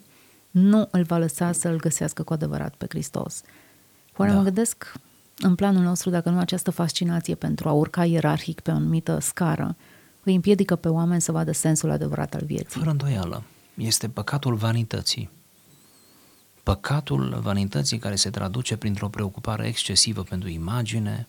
nu 0.51 0.87
îl 0.91 1.03
va 1.03 1.17
lăsa 1.17 1.51
să 1.51 1.67
îl 1.67 1.79
găsească 1.79 2.23
cu 2.23 2.33
adevărat 2.33 2.73
pe 2.75 2.85
Hristos. 2.89 3.41
Oare 4.17 4.31
da. 4.31 4.37
mă 4.37 4.43
gândesc 4.43 4.93
în 5.37 5.55
planul 5.55 5.83
nostru 5.83 6.09
dacă 6.09 6.29
nu 6.29 6.39
această 6.39 6.71
fascinație 6.71 7.35
pentru 7.35 7.69
a 7.69 7.71
urca 7.71 8.05
ierarhic 8.05 8.59
pe 8.59 8.71
o 8.71 8.73
anumită 8.73 9.19
scară 9.19 9.75
îi 10.23 10.35
împiedică 10.35 10.75
pe 10.75 10.87
oameni 10.87 11.21
să 11.21 11.31
vadă 11.31 11.51
sensul 11.51 11.89
adevărat 11.89 12.33
al 12.33 12.45
vieții. 12.45 12.79
Fără 12.79 12.89
îndoială. 12.89 13.43
Este 13.73 14.09
păcatul 14.09 14.55
vanității. 14.55 15.29
Păcatul 16.63 17.39
vanității 17.41 17.97
care 17.97 18.15
se 18.15 18.29
traduce 18.29 18.77
printr-o 18.77 19.09
preocupare 19.09 19.67
excesivă 19.67 20.23
pentru 20.23 20.49
imagine, 20.49 21.27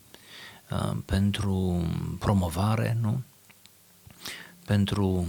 uh, 0.70 0.96
pentru 1.04 1.84
promovare, 2.18 2.96
nu? 3.00 3.22
Pentru 4.64 5.26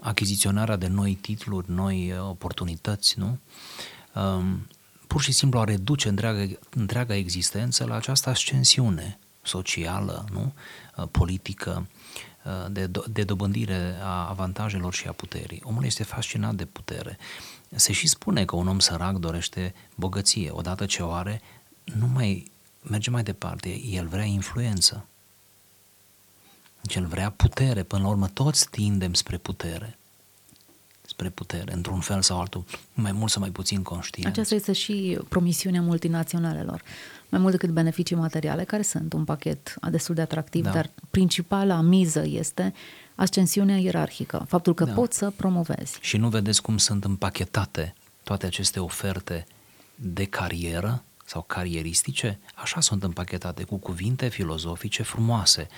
achiziționarea 0.00 0.76
de 0.76 0.86
noi 0.86 1.14
titluri, 1.14 1.70
noi 1.70 2.12
uh, 2.12 2.28
oportunități, 2.28 3.18
nu? 3.18 3.38
Um, 4.14 4.66
pur 5.06 5.22
și 5.22 5.32
simplu 5.32 5.58
a 5.58 5.64
reduce 5.64 6.08
întreaga, 6.08 6.46
întreaga 6.70 7.14
existență 7.14 7.84
la 7.84 7.94
această 7.94 8.30
ascensiune 8.30 9.18
socială, 9.42 10.24
nu? 10.32 10.52
Uh, 10.96 11.04
politică, 11.10 11.86
uh, 12.44 12.66
de, 12.70 12.90
de 13.10 13.24
dobândire 13.24 13.96
a 14.02 14.28
avantajelor 14.28 14.94
și 14.94 15.06
a 15.06 15.12
puterii. 15.12 15.60
Omul 15.64 15.84
este 15.84 16.02
fascinat 16.02 16.54
de 16.54 16.64
putere. 16.64 17.18
Se 17.68 17.92
și 17.92 18.06
spune 18.06 18.44
că 18.44 18.56
un 18.56 18.68
om 18.68 18.78
sărac 18.78 19.16
dorește 19.16 19.74
bogăție. 19.94 20.50
Odată 20.50 20.86
ce 20.86 21.02
o 21.02 21.12
are, 21.12 21.40
nu 21.84 22.06
mai 22.06 22.50
merge 22.82 23.10
mai 23.10 23.22
departe, 23.22 23.80
el 23.84 24.06
vrea 24.06 24.24
influență. 24.24 25.06
Deci 26.80 26.94
el 26.94 27.06
vrea 27.06 27.30
putere, 27.30 27.82
până 27.82 28.02
la 28.02 28.08
urmă 28.08 28.28
toți 28.28 28.68
tindem 28.70 29.14
spre 29.14 29.36
putere. 29.36 29.98
Spre 31.06 31.28
putere, 31.28 31.72
într-un 31.72 32.00
fel 32.00 32.22
sau 32.22 32.40
altul, 32.40 32.64
mai 32.94 33.12
mult 33.12 33.30
sau 33.30 33.40
mai 33.40 33.50
puțin 33.50 33.82
conștient. 33.82 34.26
Aceasta 34.26 34.54
este 34.54 34.72
și 34.72 35.18
promisiunea 35.28 35.80
multinaționalelor. 35.80 36.82
Mai 37.34 37.42
mult 37.42 37.60
decât 37.60 37.74
beneficii 37.74 38.16
materiale, 38.16 38.64
care 38.64 38.82
sunt 38.82 39.12
un 39.12 39.24
pachet 39.24 39.74
destul 39.90 40.14
de 40.14 40.20
atractiv, 40.20 40.64
da. 40.64 40.70
dar 40.70 40.90
principala 41.10 41.80
miză 41.80 42.24
este 42.26 42.74
ascensiunea 43.14 43.76
ierarhică, 43.76 44.44
faptul 44.48 44.74
că 44.74 44.84
da. 44.84 44.92
poți 44.92 45.18
să 45.18 45.32
promovezi. 45.36 45.98
Și 46.00 46.16
nu 46.16 46.28
vedeți 46.28 46.62
cum 46.62 46.76
sunt 46.76 47.04
împachetate 47.04 47.94
toate 48.22 48.46
aceste 48.46 48.80
oferte 48.80 49.46
de 49.94 50.24
carieră 50.24 51.02
sau 51.24 51.42
carieristice? 51.42 52.38
Așa 52.54 52.80
sunt 52.80 53.02
împachetate, 53.02 53.64
cu 53.64 53.76
cuvinte 53.76 54.28
filozofice 54.28 55.02
frumoase 55.02 55.68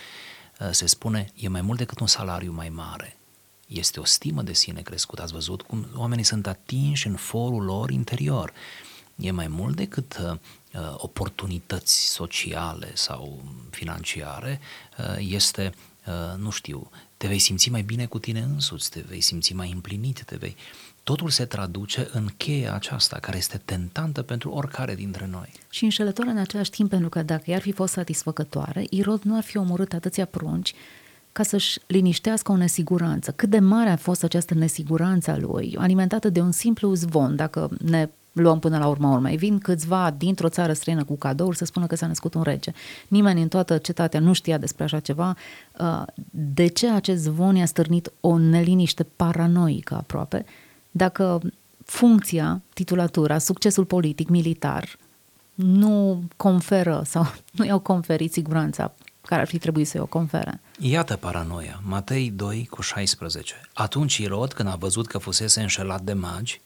Uh, 0.61 0.69
se 0.71 0.87
spune, 0.87 1.33
e 1.35 1.49
mai 1.49 1.61
mult 1.61 1.79
decât 1.79 2.01
un 2.01 2.07
salariu 2.07 2.53
mai 2.53 2.69
mare. 2.69 3.17
Este 3.67 4.01
o 4.01 4.05
stimă 4.05 4.43
de 4.43 4.53
sine 4.53 4.81
crescută. 4.81 5.23
Ați 5.23 5.33
văzut 5.33 5.63
cum 5.63 5.87
oamenii 5.97 6.25
sunt 6.25 6.47
atinși 6.47 7.07
în 7.07 7.15
forul 7.15 7.65
lor 7.65 7.91
interior. 7.91 8.53
E 9.17 9.31
mai 9.31 9.49
mult 9.49 9.77
decât 9.77 10.19
uh, 10.23 10.31
uh 10.31 10.39
oportunități 10.97 12.09
sociale 12.09 12.91
sau 12.95 13.43
financiare, 13.71 14.61
uh, 14.99 15.17
este, 15.19 15.73
uh, 16.07 16.39
nu 16.39 16.51
știu, 16.51 16.91
te 17.17 17.27
vei 17.27 17.39
simți 17.39 17.71
mai 17.71 17.83
bine 17.83 18.07
cu 18.07 18.19
tine 18.19 18.41
însuți, 18.41 18.91
te 18.91 19.01
vei 19.09 19.21
simți 19.21 19.55
mai 19.55 19.71
împlinit, 19.71 20.23
te 20.23 20.37
vei 20.37 20.57
totul 21.03 21.31
se 21.31 21.45
traduce 21.45 22.09
în 22.13 22.29
cheia 22.37 22.75
aceasta, 22.75 23.19
care 23.19 23.37
este 23.37 23.61
tentantă 23.65 24.23
pentru 24.23 24.51
oricare 24.51 24.95
dintre 24.95 25.27
noi. 25.27 25.53
Și 25.71 25.85
înșelătoare 25.85 26.31
în 26.31 26.39
același 26.39 26.71
timp, 26.71 26.91
pentru 26.91 27.09
că 27.09 27.23
dacă 27.23 27.51
i-ar 27.51 27.61
fi 27.61 27.73
fost 27.73 27.93
satisfăcătoare, 27.93 28.87
Irod 28.91 29.23
nu 29.23 29.37
ar 29.37 29.43
fi 29.43 29.57
omorât 29.57 29.93
atâția 29.93 30.25
prunci 30.25 30.75
ca 31.37 31.43
să-și 31.43 31.81
liniștească 31.87 32.53
o 32.53 32.57
nesiguranță. 32.57 33.33
Cât 33.37 33.49
de 33.49 33.59
mare 33.59 33.91
a 33.91 33.97
fost 33.97 34.25
această 34.25 34.55
nesiguranță 34.55 35.31
a 35.31 35.37
lui, 35.37 35.77
alimentată 35.79 36.29
de 36.29 36.41
un 36.41 36.53
simplu 36.53 36.95
zvon, 36.95 37.37
dacă 37.37 37.69
ne 37.85 38.09
luăm 38.33 38.59
până 38.59 38.79
la 38.79 38.87
urma 38.87 39.13
urmei. 39.13 39.37
Vin 39.37 39.59
câțiva 39.59 40.15
dintr-o 40.17 40.49
țară 40.49 40.73
străină 40.73 41.05
cu 41.05 41.17
cadouri 41.17 41.57
să 41.57 41.65
spună 41.65 41.87
că 41.87 41.97
s-a 41.97 42.07
născut 42.07 42.35
un 42.35 42.43
rege. 42.43 42.73
Nimeni 43.09 43.43
în 43.43 43.49
toată 43.49 43.79
cetatea 43.79 44.21
nu 44.21 44.33
știa 44.33 44.59
despre 44.59 44.85
așa 44.85 44.99
ceva. 44.99 45.37
Uh, 45.81 46.03
de 46.31 46.67
ce 46.67 46.91
acest 46.91 47.23
zvon 47.23 47.57
i-a 47.57 47.67
stârnit 47.67 48.13
o 48.21 48.39
neliniște 48.39 49.07
paranoică 49.17 49.95
aproape? 49.95 50.45
dacă 50.97 51.41
funcția, 51.85 52.63
titulatura, 52.75 53.39
succesul 53.39 53.85
politic, 53.85 54.29
militar 54.29 54.99
nu 55.55 56.23
conferă 56.37 57.03
sau 57.05 57.27
nu 57.57 57.65
i-au 57.65 57.79
conferit 57.79 58.33
siguranța 58.33 58.95
care 59.27 59.41
ar 59.41 59.47
fi 59.47 59.59
trebuit 59.59 59.89
să-i 59.89 60.01
o 60.01 60.07
confere. 60.07 60.61
Iată 60.79 61.17
paranoia. 61.17 61.81
Matei 61.85 62.31
2 62.31 62.67
cu 62.71 62.83
16. 62.83 63.61
Atunci 63.73 64.17
Irod, 64.17 64.53
când 64.53 64.69
a 64.69 64.75
văzut 64.75 65.07
că 65.07 65.19
fusese 65.19 65.61
înșelat 65.61 66.01
de 66.01 66.13
magi, 66.13 66.61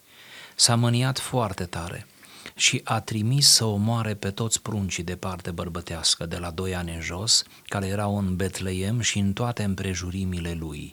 s-a 0.55 0.75
mâniat 0.75 1.19
foarte 1.19 1.65
tare 1.65 2.07
și 2.55 2.81
a 2.85 3.01
trimis 3.01 3.49
să 3.49 3.65
omoare 3.65 4.15
pe 4.15 4.31
toți 4.31 4.63
pruncii 4.63 5.03
de 5.03 5.17
parte 5.17 5.51
bărbătească 5.51 6.27
de 6.27 6.37
la 6.37 6.51
doi 6.51 6.75
ani 6.75 6.95
în 6.95 7.01
jos, 7.01 7.43
care 7.65 7.87
erau 7.87 8.19
în 8.19 8.37
Betleem 8.37 9.01
și 9.01 9.19
în 9.19 9.33
toate 9.33 9.63
împrejurimile 9.63 10.53
lui. 10.53 10.93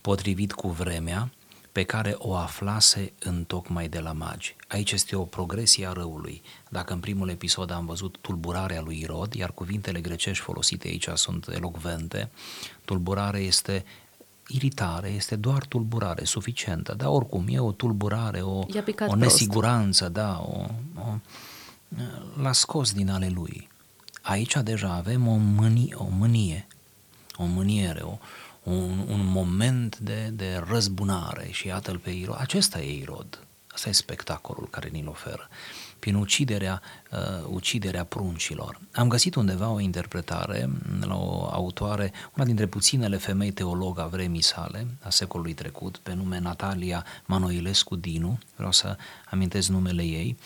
Potrivit 0.00 0.52
cu 0.52 0.68
vremea, 0.68 1.30
pe 1.72 1.82
care 1.82 2.14
o 2.18 2.34
aflase 2.34 3.12
în 3.18 3.44
tocmai 3.44 3.88
de 3.88 3.98
la 3.98 4.12
magi. 4.12 4.56
Aici 4.68 4.92
este 4.92 5.16
o 5.16 5.24
progresie 5.24 5.86
a 5.86 5.92
răului. 5.92 6.42
Dacă 6.68 6.92
în 6.92 7.00
primul 7.00 7.28
episod 7.28 7.70
am 7.70 7.86
văzut 7.86 8.16
tulburarea 8.20 8.80
lui 8.80 8.98
Irod, 9.00 9.34
iar 9.34 9.52
cuvintele 9.52 10.00
grecești 10.00 10.44
folosite 10.44 10.88
aici 10.88 11.08
sunt 11.14 11.48
elocvente, 11.48 12.30
tulburare 12.84 13.38
este 13.38 13.84
iritare, 14.46 15.08
este 15.08 15.36
doar 15.36 15.64
tulburare 15.64 16.24
suficientă, 16.24 16.94
dar 16.94 17.08
oricum 17.08 17.44
e 17.48 17.58
o 17.58 17.72
tulburare, 17.72 18.40
o, 18.40 18.64
o 19.06 19.14
nesiguranță, 19.14 20.08
da, 20.08 20.40
o, 20.46 20.66
o, 20.98 21.14
l-a 22.42 22.52
scos 22.52 22.92
din 22.92 23.10
ale 23.10 23.28
lui. 23.28 23.68
Aici 24.22 24.56
deja 24.62 24.92
avem 24.92 25.28
o, 25.28 25.34
mânie, 25.34 25.94
o 25.94 26.08
mânie, 26.18 26.66
o 27.36 27.44
mâniere, 27.44 28.00
o, 28.00 28.18
un, 28.62 29.04
un 29.08 29.24
moment 29.24 29.98
de, 29.98 30.30
de 30.32 30.64
răzbunare 30.68 31.48
și 31.50 31.66
iată-l 31.66 31.98
pe 31.98 32.10
Irod. 32.10 32.36
Acesta 32.38 32.80
e 32.80 32.98
Irod. 32.98 33.46
Asta 33.72 33.88
e 33.88 33.92
spectacolul 33.92 34.68
care 34.70 34.88
ni-l 34.88 35.08
oferă. 35.08 35.48
Prin 35.98 36.14
uciderea, 36.14 36.82
uh, 37.12 37.46
uciderea 37.50 38.04
pruncilor. 38.04 38.80
Am 38.92 39.08
găsit 39.08 39.34
undeva 39.34 39.68
o 39.68 39.80
interpretare 39.80 40.70
la 41.00 41.16
o 41.16 41.48
autoare, 41.52 42.12
una 42.36 42.44
dintre 42.44 42.66
puținele 42.66 43.16
femei 43.16 43.50
teolog 43.50 43.98
a 43.98 44.06
vremii 44.06 44.42
sale, 44.42 44.86
a 45.02 45.10
secolului 45.10 45.54
trecut, 45.54 45.96
pe 45.96 46.14
nume 46.14 46.38
Natalia 46.38 47.06
Manoilescu 47.24 47.96
Dinu, 47.96 48.38
vreau 48.56 48.72
să 48.72 48.96
amintesc 49.30 49.68
numele 49.68 50.02
ei, 50.02 50.36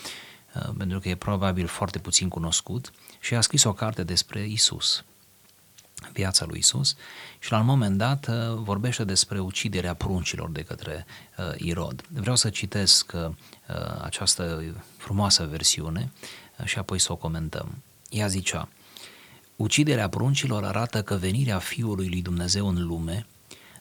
uh, 0.55 0.69
pentru 0.79 0.99
că 0.99 1.09
e 1.09 1.15
probabil 1.15 1.67
foarte 1.67 1.99
puțin 1.99 2.29
cunoscut, 2.29 2.93
și 3.21 3.35
a 3.35 3.41
scris 3.41 3.65
o 3.65 3.73
carte 3.73 4.03
despre 4.03 4.47
Isus 4.47 5.05
viața 6.13 6.45
lui 6.45 6.59
Isus 6.59 6.97
și 7.39 7.51
la 7.51 7.59
un 7.59 7.67
moment 7.67 7.99
dat 7.99 8.27
uh, 8.27 8.35
vorbește 8.55 9.05
despre 9.05 9.41
uciderea 9.41 9.95
pruncilor 9.95 10.51
de 10.51 10.63
către 10.63 11.07
uh, 11.39 11.55
Irod. 11.57 12.05
Vreau 12.09 12.37
să 12.37 12.51
citesc 12.51 13.13
uh, 13.15 13.31
această 14.03 14.63
frumoasă 14.97 15.45
versiune 15.45 16.13
și 16.65 16.79
apoi 16.79 16.99
să 16.99 17.13
o 17.13 17.17
comentăm. 17.17 17.83
Ea 18.11 18.27
zicea, 18.27 18.69
Uciderea 19.57 20.09
pruncilor 20.09 20.65
arată 20.65 21.03
că 21.03 21.15
venirea 21.15 21.59
Fiului 21.59 22.09
lui 22.09 22.23
Dumnezeu 22.23 22.69
în 22.69 22.87
lume 22.87 23.27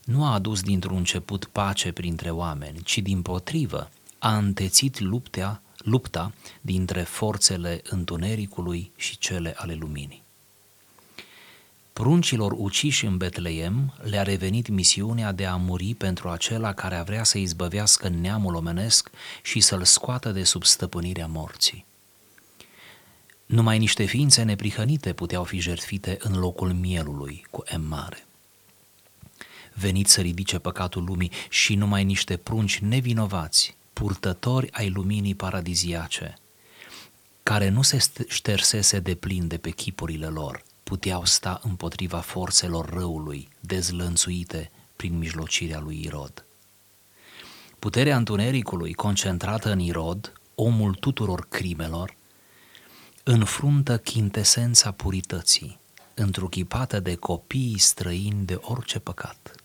nu 0.04 0.26
a 0.26 0.34
adus 0.34 0.62
dintr-un 0.62 0.98
început 0.98 1.46
pace 1.46 1.92
printre 1.92 2.30
oameni, 2.30 2.82
ci 2.84 2.98
din 2.98 3.22
potrivă 3.22 3.90
a 4.20 4.38
întețit 4.38 5.00
luptea, 5.00 5.62
lupta 5.78 6.34
dintre 6.62 7.02
forțele 7.02 7.82
întunericului 7.90 8.92
și 8.96 9.18
cele 9.18 9.54
ale 9.58 9.74
luminii. 9.74 10.25
Pruncilor 12.02 12.52
uciși 12.58 13.06
în 13.06 13.18
Betleem 13.18 13.94
le-a 14.02 14.24
revenit 14.24 14.68
misiunea 14.68 15.32
de 15.32 15.46
a 15.46 15.56
muri 15.56 15.94
pentru 15.94 16.30
acela 16.30 16.74
care 16.74 16.96
a 16.96 17.04
vrea 17.04 17.24
să 17.24 17.38
izbăvească 17.38 18.08
neamul 18.08 18.56
omenesc 18.56 19.10
și 19.42 19.60
să-l 19.60 19.84
scoată 19.84 20.32
de 20.32 20.44
sub 20.44 20.64
stăpânirea 20.64 21.28
morții. 21.28 21.86
Numai 23.46 23.78
niște 23.78 24.06
ființe 24.06 24.44
neprihănite 24.44 25.14
puteau 25.14 25.44
fi 25.44 25.60
jertfite 25.60 26.18
în 26.20 26.40
locul 26.40 26.74
mielului 26.74 27.46
cu 27.50 27.64
M 27.78 27.82
mare. 27.82 28.26
Venit 29.74 30.08
să 30.08 30.22
ridice 30.22 30.60
păcatul 30.60 31.04
lumii 31.04 31.32
și 31.50 31.76
numai 31.76 32.04
niște 32.04 32.38
prunci 32.38 32.80
nevinovați, 32.80 33.76
purtători 33.94 34.72
ai 34.72 34.90
luminii 34.90 35.36
paradiziace, 35.36 36.38
care 37.44 37.70
nu 37.70 37.82
se 37.82 37.98
ștersese 38.28 39.00
de 39.00 39.16
plin 39.16 39.48
de 39.48 39.58
pe 39.58 39.70
chipurile 39.70 40.28
lor, 40.28 40.64
puteau 40.86 41.26
sta 41.26 41.60
împotriva 41.64 42.20
forțelor 42.20 42.90
răului, 42.90 43.48
dezlănțuite 43.60 44.72
prin 44.96 45.18
mijlocirea 45.18 45.80
lui 45.80 46.02
Irod. 46.04 46.46
Puterea 47.80 48.18
întunericului, 48.18 48.94
concentrată 48.94 49.72
în 49.72 49.80
Irod, 49.80 50.34
omul 50.56 50.94
tuturor 50.94 51.46
crimelor, 51.50 52.16
înfruntă 53.24 53.98
chintesența 53.98 54.92
purității, 54.92 55.80
întruchipată 56.14 57.00
de 57.00 57.16
copiii 57.16 57.78
străini 57.80 58.46
de 58.46 58.58
orice 58.62 59.00
păcat. 59.00 59.56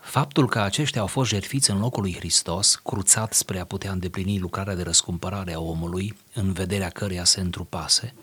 Faptul 0.00 0.48
că 0.48 0.60
aceștia 0.60 1.00
au 1.00 1.06
fost 1.06 1.30
jertfiți 1.30 1.70
în 1.70 1.78
locul 1.78 2.02
lui 2.02 2.14
Hristos, 2.14 2.74
cruțat 2.74 3.32
spre 3.32 3.58
a 3.58 3.64
putea 3.64 3.92
îndeplini 3.92 4.38
lucrarea 4.38 4.74
de 4.74 4.82
răscumpărare 4.82 5.52
a 5.52 5.60
omului, 5.60 6.16
în 6.34 6.52
vederea 6.52 6.90
căreia 6.90 7.24
se 7.24 7.40
întrupase, 7.40 8.14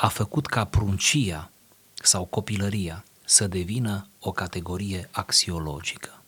a 0.00 0.08
făcut 0.08 0.46
ca 0.46 0.64
pruncia 0.64 1.50
sau 1.94 2.24
copilăria 2.24 3.04
să 3.24 3.46
devină 3.46 4.08
o 4.18 4.32
categorie 4.32 5.08
axiologică. 5.10 6.22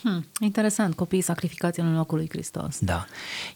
Hmm, 0.00 0.26
interesant, 0.40 0.94
copiii 0.94 1.22
sacrificați 1.22 1.80
în 1.80 1.96
locul 1.96 2.18
lui 2.18 2.28
Hristos. 2.28 2.78
Da. 2.78 3.06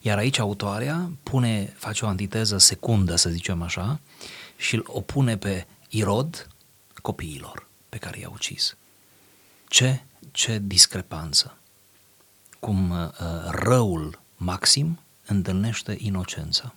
Iar 0.00 0.18
aici 0.18 0.38
autoarea 0.38 1.10
pune, 1.22 1.74
face 1.76 2.04
o 2.04 2.08
antiteză 2.08 2.58
secundă, 2.58 3.16
să 3.16 3.30
zicem 3.30 3.62
așa, 3.62 4.00
și 4.56 4.82
o 4.84 5.00
pune 5.00 5.36
pe 5.36 5.66
Irod 5.88 6.48
copiilor 7.02 7.66
pe 7.88 7.96
care 7.96 8.18
i-a 8.18 8.30
ucis. 8.32 8.76
Ce, 9.68 10.02
ce 10.30 10.60
discrepanță! 10.62 11.56
Cum 12.58 12.90
uh, 12.90 13.08
răul 13.50 14.20
maxim 14.36 14.98
întâlnește 15.26 15.96
inocența. 15.98 16.74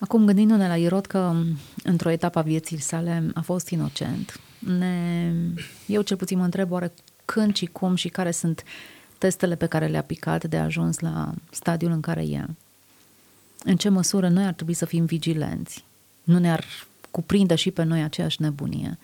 Acum, 0.00 0.26
gândindu-ne 0.26 0.68
la 0.68 0.76
Irod 0.76 1.06
că 1.06 1.34
într-o 1.82 2.10
etapă 2.10 2.38
a 2.38 2.42
vieții 2.42 2.78
sale 2.78 3.30
a 3.34 3.40
fost 3.40 3.68
inocent, 3.68 4.40
ne... 4.58 5.32
eu 5.86 6.02
cel 6.02 6.16
puțin 6.16 6.38
mă 6.38 6.44
întreb 6.44 6.70
oare 6.70 6.92
când 7.24 7.56
și 7.56 7.66
cum 7.66 7.94
și 7.94 8.08
care 8.08 8.30
sunt 8.30 8.64
testele 9.18 9.54
pe 9.54 9.66
care 9.66 9.86
le-a 9.86 10.02
picat 10.02 10.44
de 10.44 10.56
a 10.56 10.64
ajuns 10.64 10.98
la 10.98 11.32
stadiul 11.50 11.90
în 11.90 12.00
care 12.00 12.22
e. 12.22 12.44
În 13.64 13.76
ce 13.76 13.88
măsură 13.88 14.28
noi 14.28 14.44
ar 14.44 14.52
trebui 14.52 14.74
să 14.74 14.84
fim 14.84 15.04
vigilenți? 15.04 15.84
Nu 16.22 16.38
ne-ar 16.38 16.64
cuprinde 17.10 17.54
și 17.54 17.70
pe 17.70 17.82
noi 17.82 18.02
aceeași 18.02 18.42
nebunie? 18.42 18.98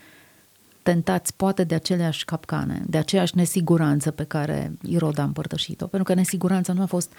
Tentați 0.82 1.34
poate 1.34 1.64
de 1.64 1.74
aceleași 1.74 2.24
capcane, 2.24 2.82
de 2.86 2.98
aceeași 2.98 3.36
nesiguranță 3.36 4.10
pe 4.10 4.24
care 4.24 4.72
Irod 4.82 5.18
a 5.18 5.22
împărtășit-o, 5.22 5.86
pentru 5.86 6.12
că 6.12 6.18
nesiguranța 6.18 6.72
nu 6.72 6.82
a 6.82 6.86
fost 6.86 7.12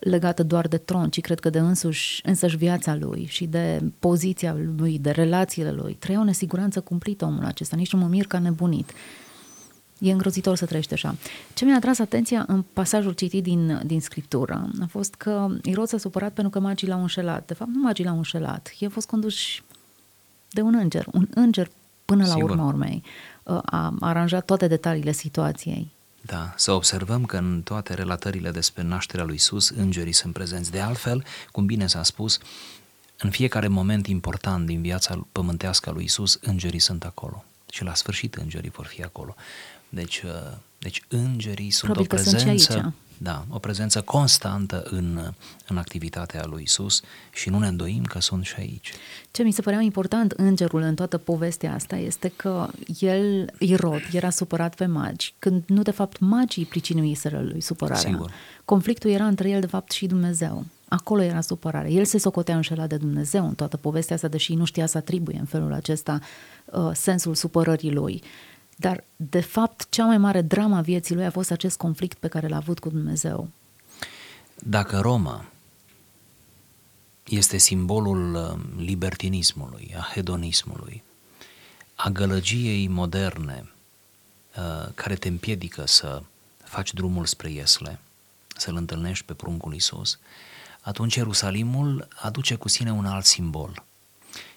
legată 0.00 0.42
doar 0.42 0.68
de 0.68 0.76
tron, 0.76 1.10
ci 1.10 1.20
cred 1.20 1.40
că 1.40 1.50
de 1.50 1.58
însuși, 1.58 2.20
însăși 2.24 2.56
viața 2.56 2.94
lui 2.94 3.26
și 3.28 3.46
de 3.46 3.82
poziția 3.98 4.56
lui, 4.76 4.98
de 4.98 5.10
relațiile 5.10 5.72
lui. 5.72 5.94
Trăia 5.94 6.20
o 6.20 6.24
nesiguranță 6.24 6.80
cumplită 6.80 7.24
omul 7.24 7.44
acesta, 7.44 7.76
nici 7.76 7.92
nu 7.92 7.98
mă 7.98 8.06
mir 8.06 8.26
că 8.26 8.36
a 8.36 8.38
nebunit. 8.38 8.92
E 9.98 10.12
îngrozitor 10.12 10.56
să 10.56 10.66
trăiești 10.66 10.92
așa. 10.92 11.14
Ce 11.54 11.64
mi-a 11.64 11.74
atras 11.76 11.98
atenția 11.98 12.44
în 12.48 12.64
pasajul 12.72 13.12
citit 13.12 13.42
din, 13.42 13.80
din 13.86 14.00
Scriptură 14.00 14.70
a 14.80 14.86
fost 14.86 15.14
că 15.14 15.48
Irod 15.62 15.88
s-a 15.88 15.98
supărat 15.98 16.32
pentru 16.32 16.52
că 16.52 16.60
magii 16.60 16.88
l-au 16.88 17.00
înșelat. 17.00 17.46
De 17.46 17.54
fapt, 17.54 17.70
nu 17.70 17.80
magii 17.80 18.04
l-au 18.04 18.16
înșelat. 18.16 18.74
El 18.78 18.88
a 18.88 18.90
fost 18.90 19.06
condus 19.06 19.34
de 20.50 20.60
un 20.60 20.74
înger. 20.74 21.06
Un 21.12 21.28
înger, 21.34 21.70
până 22.04 22.24
Sigur. 22.24 22.40
la 22.40 22.46
urmă 22.46 22.64
urmei, 22.64 23.02
a 23.64 23.94
aranjat 24.00 24.44
toate 24.44 24.66
detaliile 24.66 25.12
situației. 25.12 25.94
Da, 26.26 26.54
să 26.56 26.72
observăm 26.72 27.24
că 27.24 27.36
în 27.36 27.62
toate 27.64 27.94
relatările 27.94 28.50
despre 28.50 28.82
nașterea 28.82 29.24
lui 29.24 29.34
Isus, 29.34 29.68
îngerii 29.68 30.12
sunt 30.12 30.32
prezenți. 30.32 30.70
De 30.70 30.80
altfel, 30.80 31.24
cum 31.52 31.66
bine 31.66 31.86
s-a 31.86 32.02
spus, 32.02 32.38
în 33.18 33.30
fiecare 33.30 33.68
moment 33.68 34.06
important 34.06 34.66
din 34.66 34.80
viața 34.80 35.26
pământească 35.32 35.88
a 35.88 35.92
lui 35.92 36.04
Isus, 36.04 36.38
îngerii 36.42 36.78
sunt 36.78 37.04
acolo. 37.04 37.44
Și 37.70 37.84
la 37.84 37.94
sfârșit 37.94 38.34
îngerii 38.34 38.70
vor 38.70 38.86
fi 38.86 39.02
acolo. 39.02 39.34
Deci, 39.88 40.22
uh, 40.22 40.56
deci 40.78 41.02
îngerii 41.08 41.70
sunt 41.70 41.92
Probabil 41.92 42.18
o 42.18 42.22
prezență, 42.22 42.94
da, 43.18 43.44
o 43.50 43.58
prezență 43.58 44.00
constantă 44.00 44.82
în, 44.90 45.32
în 45.68 45.76
activitatea 45.76 46.44
lui 46.46 46.62
Isus 46.62 47.02
și 47.32 47.50
nu 47.50 47.58
ne 47.58 47.66
îndoim 47.66 48.04
că 48.04 48.20
sunt 48.20 48.44
și 48.44 48.54
aici. 48.58 48.92
Ce 49.30 49.42
mi 49.42 49.52
se 49.52 49.62
părea 49.62 49.80
important 49.80 50.30
îngerul 50.30 50.80
în 50.80 50.94
toată 50.94 51.18
povestea 51.18 51.74
asta 51.74 51.96
este 51.96 52.32
că 52.36 52.68
el, 52.98 53.52
Irod, 53.58 54.00
era 54.12 54.30
supărat 54.30 54.74
pe 54.74 54.86
magi, 54.86 55.34
când 55.38 55.62
nu 55.66 55.82
de 55.82 55.90
fapt 55.90 56.18
magii 56.18 56.64
pricinuiseră 56.64 57.40
lui 57.40 57.60
supărarea. 57.60 58.10
Sigur. 58.10 58.32
Conflictul 58.64 59.10
era 59.10 59.26
între 59.26 59.50
el 59.50 59.60
de 59.60 59.66
fapt 59.66 59.90
și 59.90 60.06
Dumnezeu. 60.06 60.64
Acolo 60.88 61.22
era 61.22 61.40
supărare. 61.40 61.92
El 61.92 62.04
se 62.04 62.18
socotea 62.18 62.56
înșelat 62.56 62.88
de 62.88 62.96
Dumnezeu 62.96 63.46
în 63.46 63.54
toată 63.54 63.76
povestea 63.76 64.14
asta, 64.14 64.28
deși 64.28 64.54
nu 64.54 64.64
știa 64.64 64.86
să 64.86 64.98
atribuie 64.98 65.38
în 65.38 65.44
felul 65.44 65.72
acesta 65.72 66.18
uh, 66.64 66.90
sensul 66.92 67.34
supărării 67.34 67.92
lui. 67.92 68.22
Dar, 68.76 69.04
de 69.16 69.40
fapt, 69.40 69.86
cea 69.90 70.04
mai 70.04 70.18
mare 70.18 70.40
drama 70.40 70.80
vieții 70.80 71.14
lui 71.14 71.24
a 71.24 71.30
fost 71.30 71.50
acest 71.50 71.76
conflict 71.76 72.18
pe 72.18 72.28
care 72.28 72.48
l-a 72.48 72.56
avut 72.56 72.78
cu 72.78 72.88
Dumnezeu. 72.88 73.48
Dacă 74.54 75.00
Roma 75.00 75.44
este 77.24 77.56
simbolul 77.56 78.34
uh, 78.34 78.84
libertinismului, 78.84 79.94
a 79.98 80.08
hedonismului, 80.12 81.02
a 81.94 82.08
gălăgiei 82.08 82.88
moderne 82.88 83.70
uh, 84.56 84.88
care 84.94 85.14
te 85.14 85.28
împiedică 85.28 85.86
să 85.86 86.22
faci 86.64 86.94
drumul 86.94 87.24
spre 87.24 87.50
Iesle, 87.50 87.98
să-L 88.56 88.76
întâlnești 88.76 89.24
pe 89.24 89.34
pruncul 89.34 89.74
Isus, 89.74 90.18
atunci 90.80 91.14
Ierusalimul 91.14 92.08
aduce 92.22 92.54
cu 92.54 92.68
sine 92.68 92.92
un 92.92 93.06
alt 93.06 93.24
simbol. 93.24 93.84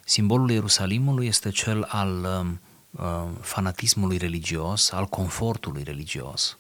Simbolul 0.06 0.50
Ierusalimului 0.52 1.28
este 1.28 1.50
cel 1.50 1.84
al 1.84 2.24
um, 2.24 2.50
uh, 2.50 2.69
fanatismului 3.42 4.18
religios, 4.18 4.92
al 4.92 5.06
confortului 5.06 5.84
religios, 5.84 6.58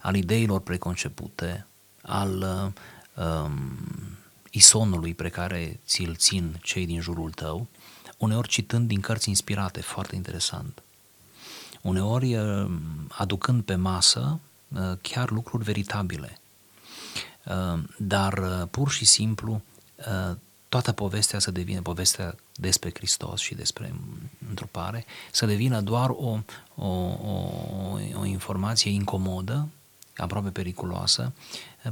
al 0.00 0.16
ideilor 0.16 0.60
preconcepute, 0.60 1.66
al 2.02 2.38
uh, 3.16 3.24
um, 3.24 3.78
isonului 4.50 5.14
pe 5.14 5.28
care 5.28 5.80
ți-l 5.86 6.14
țin 6.16 6.58
cei 6.62 6.86
din 6.86 7.00
jurul 7.00 7.30
tău, 7.30 7.66
uneori 8.16 8.48
citând 8.48 8.88
din 8.88 9.00
cărți 9.00 9.28
inspirate, 9.28 9.80
foarte 9.80 10.14
interesant. 10.14 10.82
Uneori 11.82 12.36
uh, 12.36 12.70
aducând 13.08 13.62
pe 13.62 13.74
masă 13.74 14.40
uh, 14.68 14.92
chiar 15.02 15.30
lucruri 15.30 15.64
veritabile, 15.64 16.40
uh, 17.44 17.82
dar 17.98 18.38
uh, 18.38 18.68
pur 18.70 18.90
și 18.90 19.04
simplu 19.04 19.62
uh, 19.96 20.36
toată 20.68 20.92
povestea 20.92 21.38
să 21.38 21.50
devină 21.50 21.80
povestea 21.80 22.34
despre 22.54 22.90
Hristos 22.94 23.40
și 23.40 23.54
despre 23.54 23.94
întrupare, 24.48 25.04
să 25.32 25.46
devină 25.46 25.80
doar 25.80 26.10
o, 26.10 26.38
o, 26.74 26.86
o, 26.86 27.50
o 28.14 28.24
informație 28.24 28.90
incomodă, 28.90 29.68
aproape 30.16 30.50
periculoasă, 30.50 31.32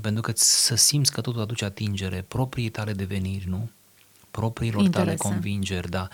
pentru 0.00 0.22
că 0.22 0.32
să 0.34 0.74
simți 0.74 1.12
că 1.12 1.20
totul 1.20 1.40
aduce 1.40 1.64
atingere 1.64 2.24
proprii 2.28 2.68
tale 2.68 2.92
deveniri, 2.92 3.48
nu? 3.48 3.70
Propriilor 4.30 4.84
Interesant. 4.84 5.18
tale 5.18 5.32
convingeri, 5.32 5.90
da, 5.90 6.08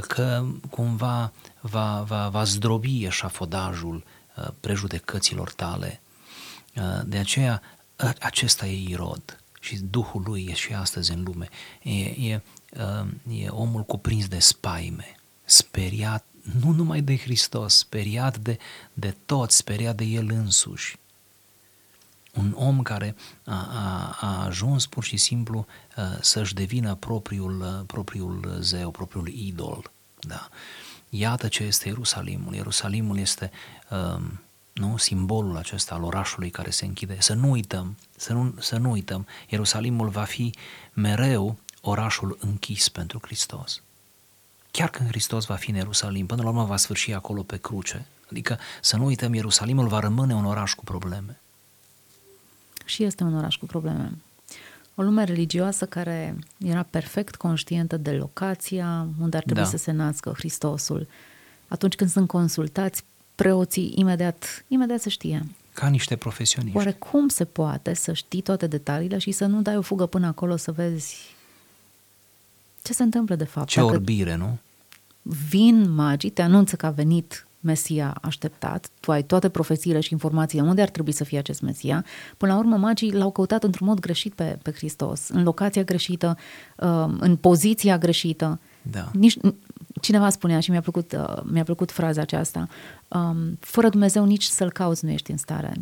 că 0.00 0.44
cumva 0.70 1.32
va, 1.60 2.02
va, 2.06 2.28
va 2.28 2.44
zdrobi 2.44 3.04
eșafodajul 3.04 4.04
uh, 4.36 4.48
prejudecăților 4.60 5.52
tale. 5.52 6.00
Uh, 6.76 7.00
de 7.04 7.18
aceea, 7.18 7.62
acesta 8.20 8.66
e 8.66 8.88
Irod 8.88 9.37
și 9.60 9.76
Duhul 9.76 10.22
lui 10.26 10.46
e 10.50 10.54
și 10.54 10.72
astăzi 10.72 11.12
în 11.12 11.22
lume. 11.22 11.48
E, 11.82 12.04
e, 12.04 12.42
uh, 12.76 13.40
e 13.42 13.48
omul 13.48 13.82
cuprins 13.82 14.28
de 14.28 14.38
spaime, 14.38 15.16
speriat 15.44 16.24
nu 16.60 16.70
numai 16.70 17.00
de 17.00 17.16
Hristos, 17.16 17.76
speriat 17.76 18.38
de, 18.38 18.58
de 18.92 19.14
toți, 19.26 19.56
speriat 19.56 19.96
de 19.96 20.04
el 20.04 20.30
însuși. 20.30 20.98
Un 22.34 22.52
om 22.56 22.82
care 22.82 23.16
a, 23.44 23.68
a, 23.72 24.16
a 24.20 24.44
ajuns 24.44 24.86
pur 24.86 25.04
și 25.04 25.16
simplu 25.16 25.66
a, 25.96 26.00
uh, 26.02 26.18
să-și 26.20 26.54
devină 26.54 26.94
propriul, 26.94 27.62
a, 27.62 27.78
uh, 27.78 27.84
propriul 27.86 28.56
zeu, 28.60 28.90
propriul 28.90 29.28
idol. 29.28 29.90
Da. 30.18 30.48
Iată 31.08 31.48
ce 31.48 31.62
este 31.62 31.88
Ierusalimul. 31.88 32.54
Ierusalimul 32.54 33.18
este 33.18 33.50
a, 33.88 34.22
nu? 34.78 34.96
simbolul 34.96 35.56
acesta 35.56 35.94
al 35.94 36.02
orașului 36.02 36.50
care 36.50 36.70
se 36.70 36.84
închide. 36.84 37.16
Să 37.20 37.34
nu 37.34 37.50
uităm, 37.50 37.96
să 38.16 38.32
nu, 38.32 38.54
să 38.58 38.76
nu 38.76 38.90
uităm, 38.90 39.26
Ierusalimul 39.48 40.08
va 40.08 40.24
fi 40.24 40.54
mereu 40.92 41.58
orașul 41.80 42.36
închis 42.40 42.88
pentru 42.88 43.18
Hristos. 43.22 43.82
chiar 44.70 44.90
când 44.90 45.08
Hristos 45.08 45.44
va 45.44 45.54
fi 45.54 45.70
în 45.70 45.76
Ierusalim, 45.76 46.26
până 46.26 46.42
la 46.42 46.48
urmă 46.48 46.64
va 46.64 46.76
sfârși 46.76 47.12
acolo 47.12 47.42
pe 47.42 47.56
cruce. 47.56 48.06
Adică 48.30 48.58
să 48.80 48.96
nu 48.96 49.04
uităm, 49.04 49.34
Ierusalimul 49.34 49.88
va 49.88 49.98
rămâne 50.00 50.34
un 50.34 50.44
oraș 50.44 50.74
cu 50.74 50.84
probleme. 50.84 51.40
Și 52.84 53.02
este 53.04 53.22
un 53.22 53.36
oraș 53.36 53.56
cu 53.56 53.66
probleme. 53.66 54.12
O 54.94 55.02
lume 55.02 55.24
religioasă 55.24 55.86
care 55.86 56.38
era 56.58 56.82
perfect 56.82 57.36
conștientă 57.36 57.96
de 57.96 58.10
locația 58.12 59.06
unde 59.20 59.36
ar 59.36 59.42
trebui 59.42 59.62
Da. 59.62 59.68
să 59.68 59.76
se 59.76 59.90
nască 59.90 60.32
Hristosul. 60.36 61.06
Atunci 61.68 61.94
când 61.94 62.10
sunt 62.10 62.28
consultați, 62.28 63.04
preoții 63.38 63.92
imediat, 63.96 64.64
imediat 64.68 65.00
se 65.00 65.08
știe. 65.08 65.46
Ca 65.72 65.88
niște 65.88 66.16
profesioniști. 66.16 66.76
Oare 66.76 66.92
cum 66.92 67.28
se 67.28 67.44
poate 67.44 67.94
să 67.94 68.12
știi 68.12 68.40
toate 68.40 68.66
detaliile 68.66 69.18
și 69.18 69.30
să 69.30 69.46
nu 69.46 69.62
dai 69.62 69.76
o 69.76 69.82
fugă 69.82 70.06
până 70.06 70.26
acolo 70.26 70.56
să 70.56 70.72
vezi 70.72 71.16
ce 72.82 72.92
se 72.92 73.02
întâmplă 73.02 73.34
de 73.34 73.44
fapt? 73.44 73.68
Ce 73.68 73.80
Dacă 73.80 73.92
orbire, 73.92 74.34
nu? 74.34 74.58
vin 75.22 75.90
magii, 75.90 76.30
te 76.30 76.42
anunță 76.42 76.76
că 76.76 76.86
a 76.86 76.90
venit 76.90 77.46
Mesia 77.60 78.18
așteptat, 78.22 78.88
tu 79.00 79.10
ai 79.10 79.22
toate 79.22 79.48
profețiile 79.48 80.00
și 80.00 80.12
informațiile 80.12 80.64
unde 80.64 80.82
ar 80.82 80.88
trebui 80.88 81.12
să 81.12 81.24
fie 81.24 81.38
acest 81.38 81.60
Mesia. 81.60 82.04
Până 82.36 82.52
la 82.52 82.58
urmă, 82.58 82.76
magii 82.76 83.12
l-au 83.12 83.30
căutat 83.30 83.64
într-un 83.64 83.86
mod 83.86 84.00
greșit 84.00 84.32
pe, 84.32 84.58
pe 84.62 84.72
Hristos, 84.72 85.28
în 85.28 85.42
locația 85.42 85.82
greșită, 85.82 86.36
uh, 86.76 87.06
în 87.18 87.36
poziția 87.36 87.98
greșită. 87.98 88.60
Da. 88.82 89.10
Nici, 89.12 89.36
cineva 90.00 90.30
spunea 90.30 90.60
și 90.60 90.70
mi-a 90.70 90.80
plăcut, 90.80 91.12
uh, 91.12 91.36
mi-a 91.44 91.64
plăcut 91.64 91.90
fraza 91.90 92.20
aceasta, 92.20 92.68
um, 93.08 93.58
fără 93.60 93.88
Dumnezeu 93.88 94.24
nici 94.24 94.44
să-L 94.44 94.70
cauți 94.70 95.04
nu 95.04 95.10
ești 95.10 95.30
în 95.30 95.36
stare. 95.36 95.72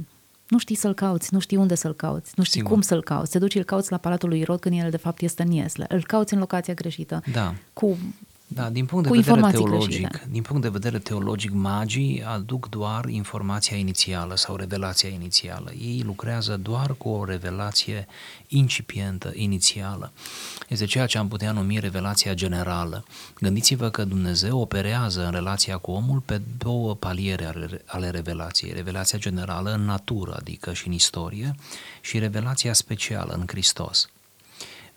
Nu 0.49 0.59
știi 0.59 0.75
să-L 0.75 0.95
cauți, 0.95 1.35
nu 1.35 1.39
știi 1.39 1.57
unde 1.57 1.75
să-L 1.75 1.95
cauți, 1.95 2.33
nu 2.37 2.43
știi 2.43 2.59
Sigur. 2.59 2.73
cum 2.73 2.81
să-L 2.81 3.03
cauți. 3.03 3.31
Te 3.31 3.39
duci, 3.39 3.55
îl 3.55 3.63
cauți 3.63 3.91
la 3.91 3.97
Palatul 3.97 4.29
lui 4.29 4.41
Irod 4.41 4.61
când 4.61 4.81
el 4.83 4.91
de 4.91 4.97
fapt 4.97 5.21
este 5.23 5.43
în 5.43 5.51
Iesle. 5.51 5.85
Îl 5.89 6.05
cauți 6.05 6.33
în 6.33 6.39
locația 6.39 6.75
greșită. 6.75 7.23
Da. 7.33 7.55
Cu 7.73 7.99
Da, 8.49 8.71
din 8.71 8.87
punct 8.87 9.05
de 9.05 9.11
cu 9.11 9.17
vedere 9.17 9.37
informații 9.37 9.65
teologic, 9.65 10.01
greșite. 10.01 10.29
din 10.31 10.43
punct 10.43 10.63
de 10.63 10.69
vedere 10.69 10.99
teologic, 10.99 11.51
magii 11.53 12.25
aduc 12.25 12.69
doar 12.69 13.09
informația 13.09 13.77
inițială 13.77 14.37
sau 14.37 14.57
revelația 14.57 15.09
inițială. 15.09 15.73
Ei 15.73 16.03
lucrează 16.05 16.57
doar 16.57 16.95
cu 16.99 17.09
o 17.09 17.25
revelație 17.25 18.07
incipientă, 18.47 19.33
inițială. 19.35 20.13
Este 20.69 20.85
ceea 20.85 21.07
ce 21.07 21.19
am 21.19 21.29
putea 21.29 21.53
numi 21.53 21.79
revelația 21.79 22.35
generală. 22.35 23.05
Gândiți-vă 23.41 23.91
că 23.91 24.05
Dumnezeu 24.05 24.61
operează 24.61 25.25
în 25.25 25.31
relația 25.31 25.77
cu 25.77 25.91
omul 25.91 26.21
pe 26.21 26.41
două 26.59 26.95
paliere 26.95 27.45
ale, 27.45 27.83
ale 27.87 28.11
revelației. 28.11 28.73
Revelația 28.73 29.19
generală 29.19 29.73
în 29.73 29.85
natură, 29.85 30.35
adică 30.39 30.73
și 30.73 30.87
în 30.87 30.93
istorie, 30.93 31.55
și 32.01 32.19
revelația 32.19 32.73
specială 32.73 33.33
în 33.33 33.45
Hristos. 33.47 34.09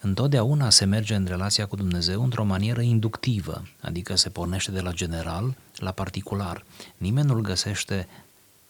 Întotdeauna 0.02 0.70
se 0.70 0.86
merge 0.86 1.16
în 1.16 1.26
relația 1.26 1.66
cu 1.66 1.76
Dumnezeu 1.76 2.24
într-o 2.24 2.44
manieră 2.44 2.82
inductivă, 2.82 3.68
adică 3.82 4.16
se 4.16 4.30
pornește 4.30 4.72
de 4.72 4.80
la 4.80 4.92
general 4.92 5.56
la 5.76 5.92
particular. 5.92 6.66
Nimeni 6.98 7.28
nu-L 7.28 7.42
găsește 7.42 8.08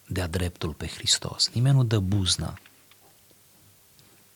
de-a 0.06 0.26
dreptul 0.26 0.72
pe 0.72 0.86
Hristos, 0.86 1.50
nimeni 1.52 1.74
nu 1.74 1.84
dă 1.84 1.98
buzna. 1.98 2.58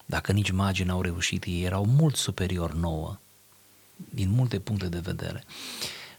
Dacă 0.07 0.33
nici 0.33 0.50
magii 0.50 0.85
n-au 0.85 1.02
reușit, 1.02 1.44
ei 1.44 1.62
erau 1.62 1.87
mult 1.87 2.16
superior 2.16 2.74
nouă, 2.74 3.16
din 3.96 4.30
multe 4.30 4.59
puncte 4.59 4.87
de 4.87 4.98
vedere. 4.98 5.44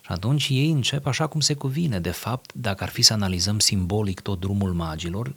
Și 0.00 0.12
atunci 0.12 0.48
ei 0.48 0.70
încep 0.70 1.06
așa 1.06 1.26
cum 1.26 1.40
se 1.40 1.54
cuvine. 1.54 2.00
De 2.00 2.10
fapt, 2.10 2.52
dacă 2.54 2.84
ar 2.84 2.90
fi 2.90 3.02
să 3.02 3.12
analizăm 3.12 3.58
simbolic 3.58 4.20
tot 4.20 4.40
drumul 4.40 4.72
magilor, 4.72 5.34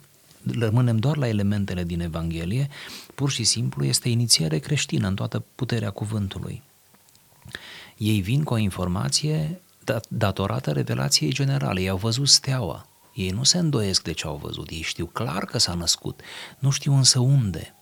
rămânem 0.59 0.97
doar 0.97 1.17
la 1.17 1.27
elementele 1.27 1.83
din 1.83 1.99
Evanghelie, 1.99 2.67
pur 3.15 3.29
și 3.29 3.43
simplu 3.43 3.85
este 3.85 4.09
inițiere 4.09 4.57
creștină 4.57 5.07
în 5.07 5.15
toată 5.15 5.43
puterea 5.55 5.89
cuvântului. 5.89 6.63
Ei 7.97 8.21
vin 8.21 8.43
cu 8.43 8.53
o 8.53 8.57
informație 8.57 9.61
dat- 9.83 10.07
datorată 10.09 10.71
revelației 10.71 11.33
generale. 11.33 11.81
Ei 11.81 11.89
au 11.89 11.97
văzut 11.97 12.27
steaua. 12.27 12.87
Ei 13.13 13.29
nu 13.29 13.43
se 13.43 13.57
îndoiesc 13.57 14.03
de 14.03 14.11
ce 14.11 14.27
au 14.27 14.39
văzut. 14.43 14.69
Ei 14.69 14.81
știu 14.81 15.05
clar 15.05 15.45
că 15.45 15.57
s-a 15.57 15.73
născut. 15.73 16.21
Nu 16.59 16.69
știu 16.69 16.93
însă 16.93 17.19
unde. 17.19 17.73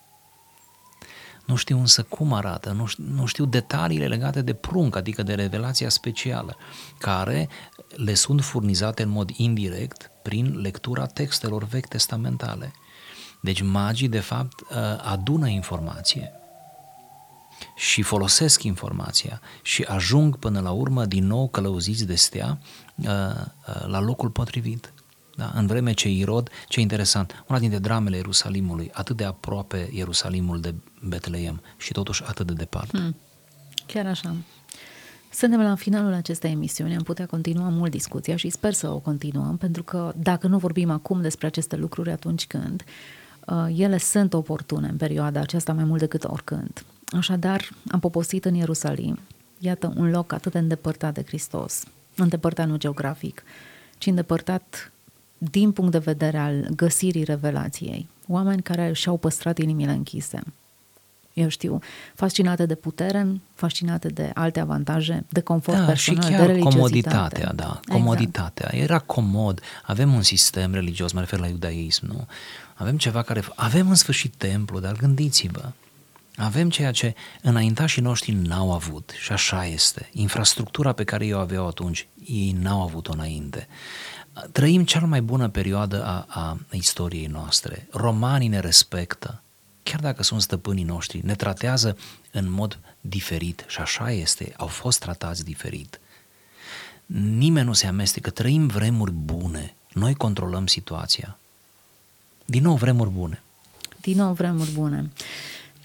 Nu 1.45 1.55
știu 1.55 1.79
însă 1.79 2.03
cum 2.03 2.33
arată, 2.33 2.71
nu 2.71 2.85
știu, 2.85 3.03
nu 3.03 3.25
știu 3.25 3.45
detaliile 3.45 4.07
legate 4.07 4.41
de 4.41 4.53
prunc, 4.53 4.95
adică 4.95 5.23
de 5.23 5.33
revelația 5.33 5.89
specială, 5.89 6.57
care 6.97 7.49
le 7.95 8.13
sunt 8.13 8.41
furnizate 8.41 9.03
în 9.03 9.09
mod 9.09 9.29
indirect 9.29 10.11
prin 10.27 10.59
lectura 10.61 11.05
textelor 11.05 11.63
vechi 11.63 11.87
testamentale. 11.87 12.71
Deci 13.41 13.61
magii, 13.61 14.07
de 14.07 14.19
fapt, 14.19 14.59
uh, 14.59 14.77
adună 15.03 15.47
informație 15.47 16.31
și 17.75 18.01
folosesc 18.01 18.63
informația 18.63 19.41
și 19.61 19.83
ajung 19.83 20.37
până 20.37 20.59
la 20.59 20.71
urmă 20.71 21.05
din 21.05 21.27
nou 21.27 21.47
călăuziți 21.47 22.05
de 22.05 22.15
stea 22.15 22.59
uh, 22.95 23.07
uh, 23.07 23.85
la 23.85 23.99
locul 23.99 24.29
potrivit. 24.29 24.93
Da? 25.35 25.51
În 25.55 25.67
vreme 25.67 25.93
ce 25.93 26.09
Irod, 26.09 26.49
ce 26.67 26.79
interesant, 26.79 27.43
una 27.47 27.59
dintre 27.59 27.79
dramele 27.79 28.15
Ierusalimului, 28.15 28.89
atât 28.93 29.15
de 29.15 29.23
aproape 29.23 29.89
Ierusalimul 29.93 30.61
de 30.61 30.75
Betleem 31.01 31.61
și 31.77 31.91
totuși 31.91 32.23
atât 32.23 32.47
de 32.47 32.53
departe. 32.53 32.97
Hmm. 32.97 33.15
Chiar 33.85 34.05
așa. 34.05 34.35
Suntem 35.37 35.61
la 35.61 35.75
finalul 35.75 36.13
acestei 36.13 36.51
emisiuni, 36.51 36.95
am 36.95 37.03
putea 37.03 37.25
continua 37.25 37.69
mult 37.69 37.91
discuția 37.91 38.35
și 38.35 38.49
sper 38.49 38.73
să 38.73 38.89
o 38.89 38.99
continuăm, 38.99 39.57
pentru 39.57 39.83
că 39.83 40.13
dacă 40.15 40.47
nu 40.47 40.57
vorbim 40.57 40.89
acum 40.89 41.21
despre 41.21 41.47
aceste 41.47 41.75
lucruri 41.75 42.11
atunci 42.11 42.47
când, 42.47 42.83
uh, 43.47 43.75
ele 43.75 43.97
sunt 43.97 44.33
oportune 44.33 44.87
în 44.87 44.97
perioada 44.97 45.39
aceasta 45.39 45.73
mai 45.73 45.83
mult 45.83 45.99
decât 45.99 46.23
oricând. 46.23 46.85
Așadar, 47.05 47.69
am 47.91 47.99
poposit 47.99 48.45
în 48.45 48.53
Ierusalim, 48.53 49.19
iată 49.59 49.93
un 49.95 50.09
loc 50.09 50.31
atât 50.31 50.51
de 50.51 50.57
îndepărtat 50.57 51.13
de 51.13 51.23
Hristos, 51.27 51.83
îndepărtat 52.15 52.67
nu 52.67 52.77
geografic, 52.77 53.43
ci 53.97 54.05
îndepărtat 54.05 54.91
din 55.37 55.71
punct 55.71 55.91
de 55.91 55.97
vedere 55.97 56.37
al 56.37 56.67
găsirii 56.75 57.23
revelației. 57.23 58.09
Oameni 58.27 58.61
care 58.61 58.93
și-au 58.93 59.17
păstrat 59.17 59.57
inimile 59.57 59.91
închise, 59.91 60.41
eu 61.37 61.47
știu, 61.47 61.79
fascinate 62.15 62.65
de 62.65 62.75
putere, 62.75 63.41
fascinate 63.53 64.07
de 64.07 64.31
alte 64.33 64.59
avantaje, 64.59 65.25
de 65.29 65.39
confort 65.41 65.77
Da, 65.77 65.93
și 65.93 66.09
personal, 66.09 66.29
de 66.29 66.35
chiar 66.35 66.47
religiozitate. 66.47 66.75
comoditatea, 66.75 67.53
da, 67.53 67.79
comoditatea. 67.87 68.69
Era 68.73 68.99
comod, 68.99 69.61
avem 69.83 70.13
un 70.13 70.21
sistem 70.21 70.73
religios, 70.73 71.11
mă 71.11 71.19
refer 71.19 71.39
la 71.39 71.47
iudaism, 71.47 72.05
nu? 72.05 72.27
Avem 72.73 72.97
ceva 72.97 73.21
care, 73.21 73.43
avem 73.55 73.89
în 73.89 73.95
sfârșit 73.95 74.33
templu, 74.37 74.79
dar 74.79 74.95
gândiți-vă, 74.95 75.71
avem 76.35 76.69
ceea 76.69 76.91
ce 76.91 77.15
înaintașii 77.41 78.01
noștri 78.01 78.31
n-au 78.31 78.73
avut 78.73 79.13
și 79.21 79.31
așa 79.31 79.65
este. 79.65 80.09
Infrastructura 80.11 80.91
pe 80.91 81.03
care 81.03 81.25
ei 81.25 81.33
o 81.33 81.39
aveau 81.39 81.67
atunci, 81.67 82.07
ei 82.25 82.55
n-au 82.61 82.81
avut-o 82.81 83.11
înainte. 83.13 83.67
Trăim 84.51 84.83
cea 84.83 84.99
mai 84.99 85.21
bună 85.21 85.49
perioadă 85.49 86.03
a, 86.05 86.25
a 86.27 86.57
istoriei 86.71 87.25
noastre. 87.25 87.87
Romanii 87.91 88.47
ne 88.47 88.59
respectă, 88.59 89.41
chiar 89.89 89.99
dacă 89.99 90.23
sunt 90.23 90.41
stăpânii 90.41 90.83
noștri, 90.83 91.25
ne 91.25 91.35
tratează 91.35 91.97
în 92.31 92.51
mod 92.51 92.79
diferit 93.01 93.63
și 93.67 93.79
așa 93.79 94.11
este, 94.11 94.53
au 94.57 94.67
fost 94.67 94.99
tratați 94.99 95.43
diferit. 95.43 95.99
Nimeni 97.37 97.65
nu 97.65 97.73
se 97.73 97.87
amestecă, 97.87 98.29
trăim 98.29 98.67
vremuri 98.67 99.11
bune, 99.11 99.75
noi 99.93 100.13
controlăm 100.15 100.67
situația. 100.67 101.37
Din 102.45 102.63
nou 102.63 102.75
vremuri 102.75 103.09
bune. 103.09 103.41
Din 104.01 104.17
nou 104.17 104.33
vremuri 104.33 104.71
bune. 104.71 105.11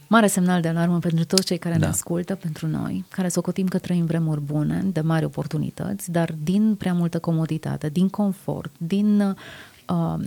Mare 0.07 0.27
semnal 0.27 0.61
de 0.61 0.69
alarmă 0.69 0.99
pentru 0.99 1.25
toți 1.25 1.45
cei 1.45 1.59
care 1.59 1.75
da. 1.75 1.81
Da. 1.81 1.87
ne 1.87 1.93
ascultă, 1.93 2.35
pentru 2.35 2.67
noi, 2.67 3.05
care 3.09 3.29
socotim 3.29 3.69
că 3.69 3.79
trăim 3.79 4.05
vremuri 4.05 4.41
bune, 4.41 4.83
de 4.83 5.01
mari 5.01 5.25
oportunități, 5.25 6.11
dar 6.11 6.35
din 6.43 6.75
prea 6.75 6.95
multă 6.95 7.19
comoditate, 7.19 7.89
din 7.89 8.09
confort, 8.09 8.73
din, 8.79 9.21
uh, 9.21 9.37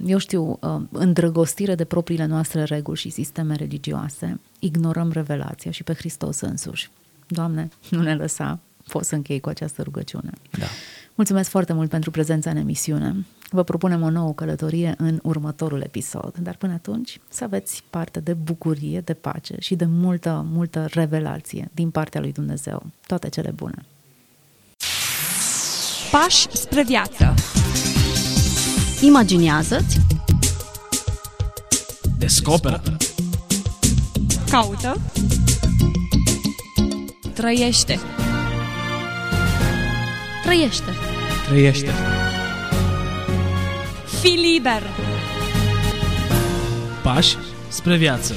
eu 0.05 0.17
știu, 0.17 0.59
uh, 0.61 0.81
îndrăgostire 0.91 1.75
de 1.75 1.83
propriile 1.83 2.25
noastre 2.25 2.63
reguli 2.63 2.97
și 2.97 3.09
sisteme 3.09 3.55
religioase, 3.55 4.39
ignorăm 4.59 5.11
revelația 5.11 5.71
și 5.71 5.83
pe 5.83 5.93
Hristos 5.93 6.39
însuși. 6.39 6.89
Doamne, 7.27 7.69
nu 7.89 8.01
ne 8.01 8.15
lăsa, 8.15 8.59
pot 8.87 9.03
să 9.03 9.15
închei 9.15 9.39
cu 9.39 9.49
această 9.49 9.81
rugăciune. 9.81 10.31
Da. 10.59 10.65
Mulțumesc 11.15 11.49
foarte 11.49 11.73
mult 11.73 11.89
pentru 11.89 12.11
prezența 12.11 12.49
în 12.49 12.57
emisiune. 12.57 13.25
Vă 13.49 13.63
propunem 13.63 14.01
o 14.01 14.09
nouă 14.09 14.33
călătorie 14.33 14.93
în 14.97 15.19
următorul 15.23 15.81
episod, 15.81 16.37
dar 16.37 16.55
până 16.55 16.73
atunci 16.73 17.19
să 17.29 17.43
aveți 17.43 17.83
parte 17.89 18.19
de 18.19 18.33
bucurie, 18.33 18.99
de 18.99 19.13
pace 19.13 19.55
și 19.59 19.75
de 19.75 19.85
multă, 19.85 20.45
multă 20.51 20.85
revelație 20.89 21.69
din 21.73 21.89
partea 21.89 22.21
lui 22.21 22.31
Dumnezeu. 22.31 22.85
Toate 23.07 23.29
cele 23.29 23.51
bune! 23.51 23.85
Pași 26.11 26.47
spre 26.51 26.83
viață. 26.83 27.33
Imaginează-ți, 29.01 29.99
Descoperă. 32.17 32.81
Caută. 34.49 35.01
Trăiește. 37.33 37.99
trăiește! 40.43 40.83
Trăiește. 41.47 41.91
Fii 44.21 44.53
liber. 44.53 44.83
Pași 47.03 47.37
spre 47.67 47.97
viață. 47.97 48.33